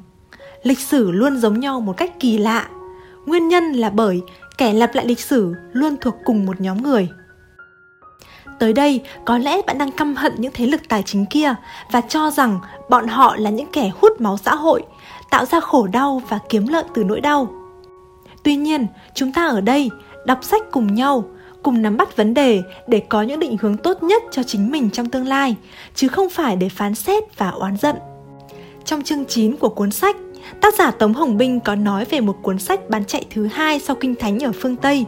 lịch 0.64 0.80
sử 0.80 1.12
luôn 1.12 1.38
giống 1.38 1.60
nhau 1.60 1.82
một 1.82 1.98
cách 1.98 2.20
kỳ 2.20 2.38
lạ. 2.38 2.68
Nguyên 3.26 3.48
nhân 3.48 3.72
là 3.72 3.90
bởi 3.90 4.22
kẻ 4.58 4.74
lặp 4.74 4.96
lại 4.96 5.06
lịch 5.06 5.20
sử 5.20 5.54
luôn 5.74 5.98
thuộc 6.02 6.16
cùng 6.26 6.46
một 6.46 6.62
nhóm 6.62 6.84
người. 6.84 7.10
Tới 8.60 8.74
đây, 8.74 9.02
có 9.26 9.38
lẽ 9.38 9.62
bạn 9.68 9.78
đang 9.78 9.92
căm 9.92 10.16
hận 10.16 10.34
những 10.38 10.52
thế 10.56 10.66
lực 10.66 10.82
tài 10.90 11.04
chính 11.04 11.26
kia 11.26 11.56
và 11.92 12.02
cho 12.02 12.32
rằng 12.32 12.60
bọn 12.90 13.08
họ 13.08 13.36
là 13.38 13.50
những 13.50 13.72
kẻ 13.74 13.92
hút 14.02 14.22
máu 14.22 14.38
xã 14.38 14.56
hội, 14.56 14.84
tạo 15.30 15.46
ra 15.46 15.60
khổ 15.60 15.88
đau 15.88 16.22
và 16.30 16.40
kiếm 16.50 16.68
lợi 16.68 16.84
từ 16.94 17.04
nỗi 17.04 17.22
đau. 17.22 17.48
Tuy 18.44 18.56
nhiên, 18.56 18.88
chúng 19.16 19.34
ta 19.34 19.48
ở 19.48 19.62
đây 19.62 19.90
đọc 20.26 20.44
sách 20.44 20.62
cùng 20.72 20.94
nhau, 20.94 21.24
cùng 21.64 21.82
nắm 21.82 21.98
bắt 21.98 22.16
vấn 22.18 22.34
đề 22.34 22.62
để 22.88 23.00
có 23.10 23.22
những 23.22 23.40
định 23.40 23.58
hướng 23.62 23.78
tốt 23.78 24.04
nhất 24.04 24.24
cho 24.32 24.44
chính 24.44 24.72
mình 24.72 24.90
trong 24.90 25.10
tương 25.10 25.28
lai, 25.28 25.56
chứ 25.96 26.08
không 26.08 26.30
phải 26.30 26.56
để 26.56 26.70
phán 26.70 26.96
xét 26.96 27.38
và 27.38 27.50
oán 27.50 27.78
giận. 27.78 27.96
Trong 28.86 29.04
chương 29.04 29.26
9 29.26 29.56
của 29.56 29.70
cuốn 29.70 29.92
sách, 29.92 30.16
tác 30.62 30.74
giả 30.76 30.92
Tống 30.92 31.14
Hồng 31.14 31.38
Binh 31.38 31.60
có 31.60 31.76
nói 31.76 32.06
về 32.06 32.20
một 32.20 32.36
cuốn 32.42 32.60
sách 32.60 32.90
bán 32.90 33.06
chạy 33.06 33.26
thứ 33.30 33.48
hai 33.48 33.80
sau 33.80 33.96
Kinh 33.96 34.16
Thánh 34.16 34.40
ở 34.40 34.52
phương 34.52 34.76
Tây. 34.76 35.06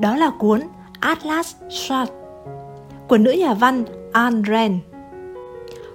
Đó 0.00 0.16
là 0.16 0.30
cuốn 0.38 0.60
Atlas 1.00 1.54
Shrugged 1.70 2.12
của 3.08 3.18
nữ 3.18 3.32
nhà 3.32 3.54
văn 3.54 3.84
Ayn 4.12 4.42
Rand. 4.48 4.72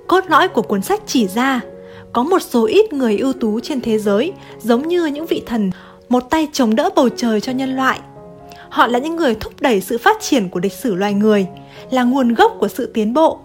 Cốt 0.08 0.24
lõi 0.28 0.48
của 0.48 0.62
cuốn 0.62 0.82
sách 0.82 1.02
chỉ 1.06 1.28
ra 1.28 1.62
có 2.14 2.24
một 2.24 2.42
số 2.42 2.66
ít 2.66 2.94
người 2.94 3.18
ưu 3.18 3.34
tú 3.34 3.60
trên 3.60 3.82
thế 3.82 4.00
giới 4.00 4.34
giống 4.60 4.88
như 4.88 5.06
những 5.06 5.26
vị 5.26 5.44
thần 5.46 5.72
một 6.10 6.30
tay 6.30 6.48
chống 6.54 6.76
đỡ 6.76 6.90
bầu 6.96 7.10
trời 7.10 7.42
cho 7.42 7.52
nhân 7.52 7.76
loại. 7.76 8.00
Họ 8.70 8.88
là 8.88 9.00
những 9.00 9.16
người 9.16 9.36
thúc 9.36 9.54
đẩy 9.60 9.82
sự 9.82 9.98
phát 9.98 10.18
triển 10.22 10.50
của 10.50 10.60
lịch 10.60 10.74
sử 10.74 10.96
loài 10.96 11.14
người, 11.14 11.48
là 11.92 12.04
nguồn 12.04 12.34
gốc 12.34 12.56
của 12.60 12.68
sự 12.68 12.92
tiến 12.94 13.14
bộ. 13.14 13.40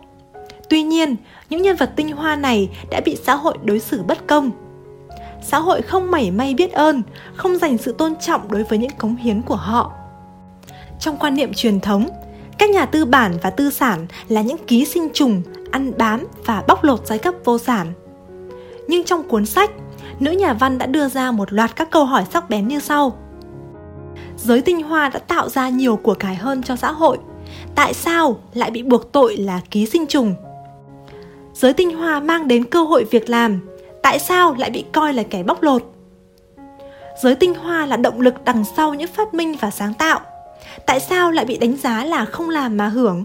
Tuy 0.69 0.83
nhiên, 0.83 1.17
những 1.51 1.63
nhân 1.63 1.77
vật 1.77 1.91
tinh 1.97 2.13
hoa 2.13 2.37
này 2.37 2.69
đã 2.91 3.01
bị 3.05 3.17
xã 3.25 3.35
hội 3.35 3.59
đối 3.65 3.81
xử 3.81 4.03
bất 4.03 4.27
công. 4.27 4.51
Xã 5.43 5.59
hội 5.59 5.83
không 5.83 6.11
mảy 6.11 6.31
may 6.31 6.55
biết 6.55 6.73
ơn, 6.73 7.03
không 7.35 7.59
dành 7.59 7.79
sự 7.79 7.95
tôn 7.99 8.17
trọng 8.17 8.53
đối 8.53 8.63
với 8.63 8.79
những 8.79 8.91
cống 8.99 9.17
hiến 9.17 9.43
của 9.43 9.57
họ. 9.57 9.93
Trong 11.01 11.17
quan 11.17 11.35
niệm 11.35 11.53
truyền 11.55 11.81
thống, 11.81 12.09
các 12.59 12.71
nhà 12.71 12.87
tư 12.87 13.05
bản 13.05 13.33
và 13.43 13.51
tư 13.51 13.71
sản 13.71 14.07
là 14.29 14.43
những 14.43 14.67
ký 14.67 14.85
sinh 14.85 15.09
trùng, 15.15 15.43
ăn 15.71 15.93
bám 15.99 16.27
và 16.45 16.63
bóc 16.69 16.85
lột 16.85 17.07
giai 17.07 17.19
cấp 17.19 17.35
vô 17.45 17.59
sản. 17.59 17.93
Nhưng 18.89 19.05
trong 19.05 19.29
cuốn 19.29 19.47
sách, 19.47 19.71
nữ 20.21 20.31
nhà 20.31 20.53
văn 20.53 20.79
đã 20.79 20.87
đưa 20.87 21.09
ra 21.09 21.31
một 21.31 21.53
loạt 21.53 21.77
các 21.77 21.91
câu 21.91 22.05
hỏi 22.05 22.25
sắc 22.33 22.51
bén 22.51 22.69
như 22.69 22.81
sau. 22.81 23.13
Giới 24.37 24.61
tinh 24.61 24.83
hoa 24.83 25.09
đã 25.09 25.19
tạo 25.19 25.49
ra 25.49 25.69
nhiều 25.69 25.97
của 25.97 26.15
cải 26.15 26.35
hơn 26.35 26.63
cho 26.63 26.77
xã 26.77 26.93
hội. 26.93 27.19
tại 27.75 27.95
sao 27.95 28.37
lại 28.55 28.71
bị 28.71 28.83
buộc 28.83 29.13
tội 29.13 29.37
là 29.37 29.61
ký 29.71 29.87
sinh 29.87 30.07
trùng? 30.07 30.35
Giới 31.55 31.73
tinh 31.73 31.97
hoa 31.97 32.21
mang 32.21 32.49
đến 32.49 32.65
cơ 32.65 32.83
hội 32.83 33.05
việc 33.11 33.29
làm, 33.29 33.61
tại 34.03 34.19
sao 34.19 34.55
lại 34.59 34.71
bị 34.71 34.85
coi 34.93 35.13
là 35.13 35.23
kẻ 35.23 35.43
bóc 35.43 35.63
lột? 35.63 35.83
Giới 37.23 37.35
tinh 37.35 37.55
hoa 37.55 37.87
là 37.87 37.97
động 37.97 38.21
lực 38.21 38.35
đằng 38.45 38.65
sau 38.77 38.95
những 38.95 39.13
phát 39.13 39.35
minh 39.35 39.57
và 39.61 39.71
sáng 39.71 39.95
tạo, 39.95 40.21
tại 40.87 41.01
sao 41.01 41.31
lại 41.31 41.45
bị 41.45 41.57
đánh 41.57 41.77
giá 41.77 42.05
là 42.05 42.25
không 42.25 42.51
làm 42.51 42.77
mà 42.77 42.89
hưởng? 42.89 43.25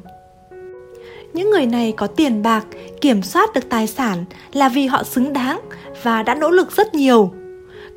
Những 1.34 1.52
người 1.52 1.66
này 1.66 1.94
có 1.98 2.08
tiền 2.08 2.44
bạc, 2.44 2.66
kiểm 3.02 3.22
soát 3.22 3.54
được 3.54 3.70
tài 3.70 3.88
sản 3.88 4.26
là 4.54 4.70
vì 4.70 4.86
họ 4.88 5.04
xứng 5.04 5.34
đáng 5.34 5.60
và 6.04 6.24
đã 6.24 6.36
nỗ 6.36 6.50
lực 6.50 6.72
rất 6.72 6.96
nhiều. 6.96 7.32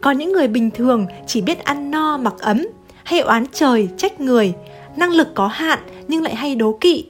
Còn 0.00 0.18
những 0.18 0.32
người 0.32 0.48
bình 0.48 0.70
thường 0.70 1.06
chỉ 1.26 1.40
biết 1.40 1.64
ăn 1.64 1.90
no 1.90 2.16
mặc 2.16 2.34
ấm, 2.38 2.66
hay 3.04 3.20
oán 3.20 3.44
trời, 3.52 3.88
trách 3.96 4.20
người, 4.20 4.52
năng 4.96 5.10
lực 5.10 5.28
có 5.34 5.46
hạn 5.46 5.78
nhưng 6.08 6.22
lại 6.22 6.34
hay 6.34 6.54
đố 6.54 6.78
kỵ, 6.80 7.06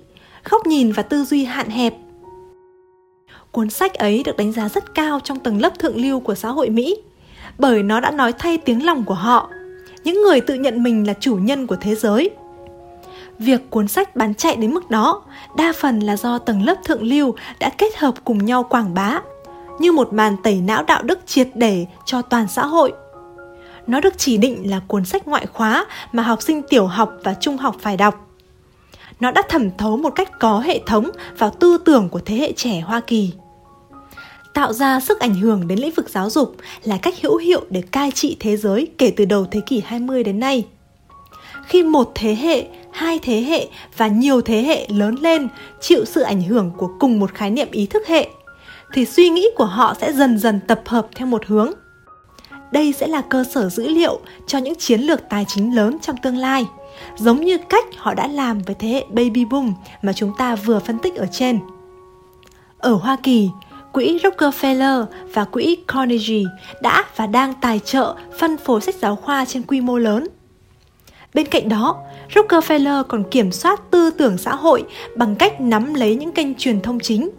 góc 0.51 0.67
nhìn 0.67 0.93
và 0.93 1.03
tư 1.03 1.25
duy 1.25 1.45
hạn 1.45 1.71
hẹp. 1.71 1.95
Cuốn 3.53 3.71
sách 3.71 3.95
ấy 3.95 4.23
được 4.25 4.37
đánh 4.37 4.53
giá 4.53 4.69
rất 4.69 4.95
cao 4.95 5.21
trong 5.25 5.39
tầng 5.39 5.61
lớp 5.61 5.79
thượng 5.79 5.97
lưu 5.97 6.21
của 6.21 6.35
xã 6.35 6.49
hội 6.49 6.71
Mỹ, 6.71 6.97
bởi 7.59 7.83
nó 7.83 8.01
đã 8.01 8.11
nói 8.11 8.33
thay 8.33 8.59
tiếng 8.59 8.87
lòng 8.87 9.05
của 9.05 9.15
họ, 9.15 9.51
những 10.05 10.23
người 10.23 10.41
tự 10.41 10.55
nhận 10.55 10.83
mình 10.83 11.07
là 11.07 11.15
chủ 11.21 11.37
nhân 11.37 11.67
của 11.67 11.77
thế 11.77 11.95
giới. 11.95 12.31
Việc 13.39 13.71
cuốn 13.71 13.89
sách 13.89 14.17
bán 14.17 14.35
chạy 14.35 14.57
đến 14.57 14.75
mức 14.75 14.91
đó 14.91 15.23
đa 15.57 15.73
phần 15.81 16.01
là 16.01 16.17
do 16.17 16.39
tầng 16.39 16.63
lớp 16.63 16.75
thượng 16.85 17.03
lưu 17.03 17.35
đã 17.61 17.69
kết 17.79 17.97
hợp 17.97 18.15
cùng 18.25 18.45
nhau 18.45 18.63
quảng 18.63 18.95
bá, 18.95 19.21
như 19.79 19.93
một 19.93 20.13
màn 20.13 20.37
tẩy 20.43 20.61
não 20.61 20.83
đạo 20.83 21.03
đức 21.03 21.27
triệt 21.27 21.49
để 21.55 21.87
cho 22.05 22.23
toàn 22.23 22.49
xã 22.49 22.67
hội. 22.67 22.93
Nó 23.87 24.01
được 24.01 24.19
chỉ 24.19 24.37
định 24.37 24.71
là 24.71 24.81
cuốn 24.87 25.05
sách 25.05 25.29
ngoại 25.29 25.47
khóa 25.47 25.87
mà 26.13 26.23
học 26.23 26.43
sinh 26.43 26.63
tiểu 26.63 26.87
học 26.87 27.13
và 27.25 27.35
trung 27.35 27.57
học 27.57 27.77
phải 27.81 27.97
đọc. 27.97 28.29
Nó 29.21 29.31
đã 29.31 29.43
thẩm 29.49 29.71
thấu 29.79 29.97
một 29.97 30.11
cách 30.11 30.39
có 30.39 30.59
hệ 30.59 30.81
thống 30.87 31.11
vào 31.39 31.51
tư 31.51 31.79
tưởng 31.85 32.09
của 32.09 32.21
thế 32.25 32.37
hệ 32.37 32.53
trẻ 32.53 32.81
Hoa 32.81 33.01
Kỳ. 33.01 33.33
Tạo 34.55 34.73
ra 34.73 35.01
sức 35.01 35.21
ảnh 35.21 35.35
hưởng 35.35 35.69
đến 35.69 35.79
lĩnh 35.79 35.95
vực 35.95 36.09
giáo 36.09 36.31
dục 36.31 36.57
là 36.85 36.99
cách 37.03 37.15
hữu 37.23 37.37
hiệu 37.37 37.65
để 37.71 37.83
cai 37.91 38.11
trị 38.11 38.37
thế 38.41 38.57
giới 38.57 38.89
kể 38.99 39.13
từ 39.17 39.25
đầu 39.25 39.47
thế 39.51 39.61
kỷ 39.67 39.83
20 39.87 40.25
đến 40.25 40.41
nay. 40.41 40.67
Khi 41.67 41.83
một 41.83 42.13
thế 42.15 42.35
hệ, 42.35 42.67
hai 42.93 43.19
thế 43.19 43.43
hệ 43.43 43.69
và 43.97 44.07
nhiều 44.07 44.41
thế 44.41 44.63
hệ 44.63 44.87
lớn 44.89 45.15
lên 45.21 45.49
chịu 45.81 46.05
sự 46.05 46.21
ảnh 46.21 46.43
hưởng 46.43 46.71
của 46.77 46.91
cùng 47.01 47.21
một 47.21 47.35
khái 47.35 47.51
niệm 47.51 47.69
ý 47.71 47.87
thức 47.87 48.07
hệ, 48.07 48.29
thì 48.93 49.05
suy 49.05 49.29
nghĩ 49.29 49.49
của 49.57 49.65
họ 49.65 49.95
sẽ 50.01 50.13
dần 50.13 50.39
dần 50.39 50.61
tập 50.67 50.83
hợp 50.87 51.09
theo 51.15 51.27
một 51.27 51.47
hướng 51.47 51.73
đây 52.73 52.93
sẽ 52.93 53.07
là 53.07 53.21
cơ 53.21 53.45
sở 53.45 53.69
dữ 53.69 53.89
liệu 53.89 54.21
cho 54.47 54.59
những 54.59 54.75
chiến 54.75 55.01
lược 55.01 55.29
tài 55.29 55.45
chính 55.49 55.77
lớn 55.77 55.97
trong 56.03 56.17
tương 56.17 56.37
lai, 56.37 56.67
giống 57.17 57.41
như 57.41 57.59
cách 57.69 57.85
họ 57.97 58.15
đã 58.15 58.27
làm 58.27 58.59
với 58.59 58.75
thế 58.79 58.89
hệ 58.89 59.05
baby 59.09 59.45
boom 59.45 59.75
mà 60.03 60.13
chúng 60.13 60.33
ta 60.39 60.55
vừa 60.55 60.79
phân 60.79 60.99
tích 60.99 61.15
ở 61.15 61.27
trên. 61.33 61.59
Ở 62.79 62.95
Hoa 62.95 63.17
Kỳ, 63.23 63.51
quỹ 63.93 64.19
Rockefeller 64.19 65.05
và 65.35 65.45
quỹ 65.45 65.77
Carnegie 65.89 66.45
đã 66.81 67.05
và 67.17 67.27
đang 67.27 67.55
tài 67.61 67.79
trợ 67.79 68.15
phân 68.39 68.57
phối 68.57 68.81
sách 68.81 68.95
giáo 68.95 69.17
khoa 69.17 69.45
trên 69.45 69.63
quy 69.63 69.81
mô 69.81 69.99
lớn. 69.99 70.29
Bên 71.35 71.47
cạnh 71.47 71.69
đó, 71.69 71.97
Rockefeller 72.35 73.05
còn 73.05 73.31
kiểm 73.31 73.53
soát 73.53 73.81
tư 73.91 74.11
tưởng 74.11 74.39
xã 74.39 74.55
hội 74.55 74.85
bằng 75.17 75.37
cách 75.37 75.61
nắm 75.61 75.95
lấy 75.95 76.17
những 76.17 76.33
kênh 76.33 76.55
truyền 76.55 76.81
thông 76.81 77.01
chính. 77.01 77.31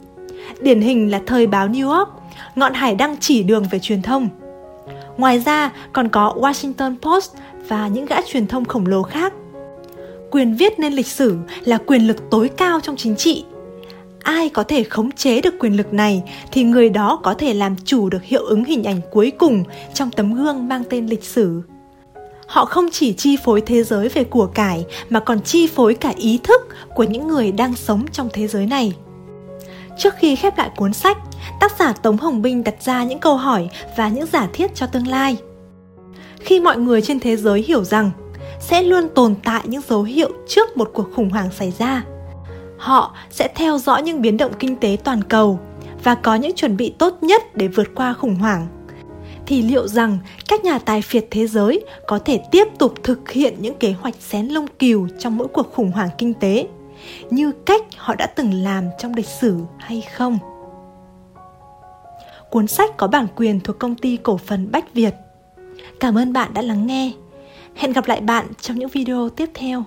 Điển 0.61 0.81
hình 0.81 1.11
là 1.11 1.21
thời 1.25 1.47
báo 1.47 1.67
New 1.67 1.97
York, 1.97 2.09
ngọn 2.55 2.73
hải 2.73 2.95
đăng 2.95 3.17
chỉ 3.17 3.43
đường 3.43 3.65
về 3.71 3.79
truyền 3.79 4.01
thông– 4.01 4.29
Ngoài 5.17 5.39
ra 5.39 5.71
còn 5.93 6.09
có 6.09 6.35
Washington 6.37 6.95
Post 7.01 7.31
và 7.67 7.87
những 7.87 8.05
gã 8.05 8.21
truyền 8.21 8.47
thông 8.47 8.65
khổng 8.65 8.87
lồ 8.87 9.03
khác. 9.03 9.33
Quyền 10.31 10.55
viết 10.55 10.79
nên 10.79 10.93
lịch 10.93 11.07
sử 11.07 11.37
là 11.65 11.77
quyền 11.77 12.07
lực 12.07 12.17
tối 12.31 12.49
cao 12.57 12.79
trong 12.79 12.95
chính 12.95 13.15
trị. 13.15 13.45
Ai 14.23 14.49
có 14.49 14.63
thể 14.63 14.83
khống 14.83 15.11
chế 15.11 15.41
được 15.41 15.53
quyền 15.59 15.77
lực 15.77 15.93
này 15.93 16.23
thì 16.51 16.63
người 16.63 16.89
đó 16.89 17.19
có 17.23 17.33
thể 17.33 17.53
làm 17.53 17.75
chủ 17.85 18.09
được 18.09 18.23
hiệu 18.23 18.45
ứng 18.45 18.63
hình 18.63 18.83
ảnh 18.83 19.01
cuối 19.11 19.31
cùng 19.31 19.63
trong 19.93 20.11
tấm 20.11 20.33
gương 20.33 20.67
mang 20.67 20.83
tên 20.89 21.07
lịch 21.07 21.23
sử. 21.23 21.61
Họ 22.47 22.65
không 22.65 22.89
chỉ 22.91 23.13
chi 23.13 23.37
phối 23.43 23.61
thế 23.61 23.83
giới 23.83 24.09
về 24.09 24.23
của 24.23 24.45
cải 24.45 24.85
mà 25.09 25.19
còn 25.19 25.41
chi 25.41 25.67
phối 25.67 25.93
cả 25.93 26.13
ý 26.17 26.39
thức 26.43 26.61
của 26.95 27.03
những 27.03 27.27
người 27.27 27.51
đang 27.51 27.75
sống 27.75 28.05
trong 28.11 28.29
thế 28.33 28.47
giới 28.47 28.65
này. 28.65 28.93
Trước 29.97 30.13
khi 30.19 30.35
khép 30.35 30.57
lại 30.57 30.69
cuốn 30.75 30.93
sách, 30.93 31.17
tác 31.59 31.71
giả 31.79 31.93
Tống 31.93 32.17
Hồng 32.17 32.41
Binh 32.41 32.63
đặt 32.63 32.83
ra 32.83 33.03
những 33.03 33.19
câu 33.19 33.37
hỏi 33.37 33.69
và 33.97 34.09
những 34.09 34.25
giả 34.25 34.47
thiết 34.53 34.75
cho 34.75 34.87
tương 34.87 35.07
lai. 35.07 35.37
Khi 36.39 36.59
mọi 36.59 36.77
người 36.77 37.01
trên 37.01 37.19
thế 37.19 37.37
giới 37.37 37.61
hiểu 37.61 37.83
rằng 37.83 38.11
sẽ 38.59 38.83
luôn 38.83 39.09
tồn 39.15 39.35
tại 39.43 39.61
những 39.65 39.81
dấu 39.89 40.03
hiệu 40.03 40.29
trước 40.47 40.77
một 40.77 40.89
cuộc 40.93 41.07
khủng 41.15 41.29
hoảng 41.29 41.49
xảy 41.57 41.73
ra, 41.79 42.03
họ 42.83 43.15
sẽ 43.29 43.47
theo 43.55 43.77
dõi 43.77 44.01
những 44.01 44.21
biến 44.21 44.37
động 44.37 44.51
kinh 44.59 44.75
tế 44.75 44.97
toàn 45.03 45.23
cầu 45.23 45.59
và 46.03 46.15
có 46.15 46.35
những 46.35 46.55
chuẩn 46.55 46.77
bị 46.77 46.93
tốt 46.97 47.17
nhất 47.21 47.55
để 47.55 47.67
vượt 47.67 47.87
qua 47.95 48.13
khủng 48.13 48.35
hoảng. 48.35 48.67
Thì 49.45 49.61
liệu 49.61 49.87
rằng 49.87 50.17
các 50.47 50.63
nhà 50.63 50.79
tài 50.79 51.01
phiệt 51.01 51.25
thế 51.31 51.47
giới 51.47 51.85
có 52.07 52.19
thể 52.19 52.41
tiếp 52.51 52.67
tục 52.79 52.93
thực 53.03 53.31
hiện 53.31 53.55
những 53.59 53.77
kế 53.77 53.91
hoạch 53.91 54.15
xén 54.15 54.47
lông 54.47 54.67
cừu 54.67 55.07
trong 55.19 55.37
mỗi 55.37 55.47
cuộc 55.47 55.73
khủng 55.73 55.91
hoảng 55.91 56.09
kinh 56.17 56.33
tế 56.33 56.67
như 57.29 57.51
cách 57.51 57.81
họ 57.97 58.15
đã 58.15 58.27
từng 58.27 58.53
làm 58.53 58.85
trong 58.99 59.13
lịch 59.13 59.27
sử 59.27 59.57
hay 59.77 60.01
không? 60.15 60.39
Cuốn 62.49 62.67
sách 62.67 62.97
có 62.97 63.07
bản 63.07 63.27
quyền 63.35 63.59
thuộc 63.59 63.79
công 63.79 63.95
ty 63.95 64.17
cổ 64.17 64.37
phần 64.37 64.71
bách 64.71 64.93
việt. 64.93 65.15
Cảm 65.99 66.17
ơn 66.17 66.33
bạn 66.33 66.53
đã 66.53 66.61
lắng 66.61 66.87
nghe. 66.87 67.11
Hẹn 67.75 67.93
gặp 67.93 68.07
lại 68.07 68.21
bạn 68.21 68.45
trong 68.61 68.79
những 68.79 68.89
video 68.89 69.29
tiếp 69.29 69.49
theo. 69.53 69.83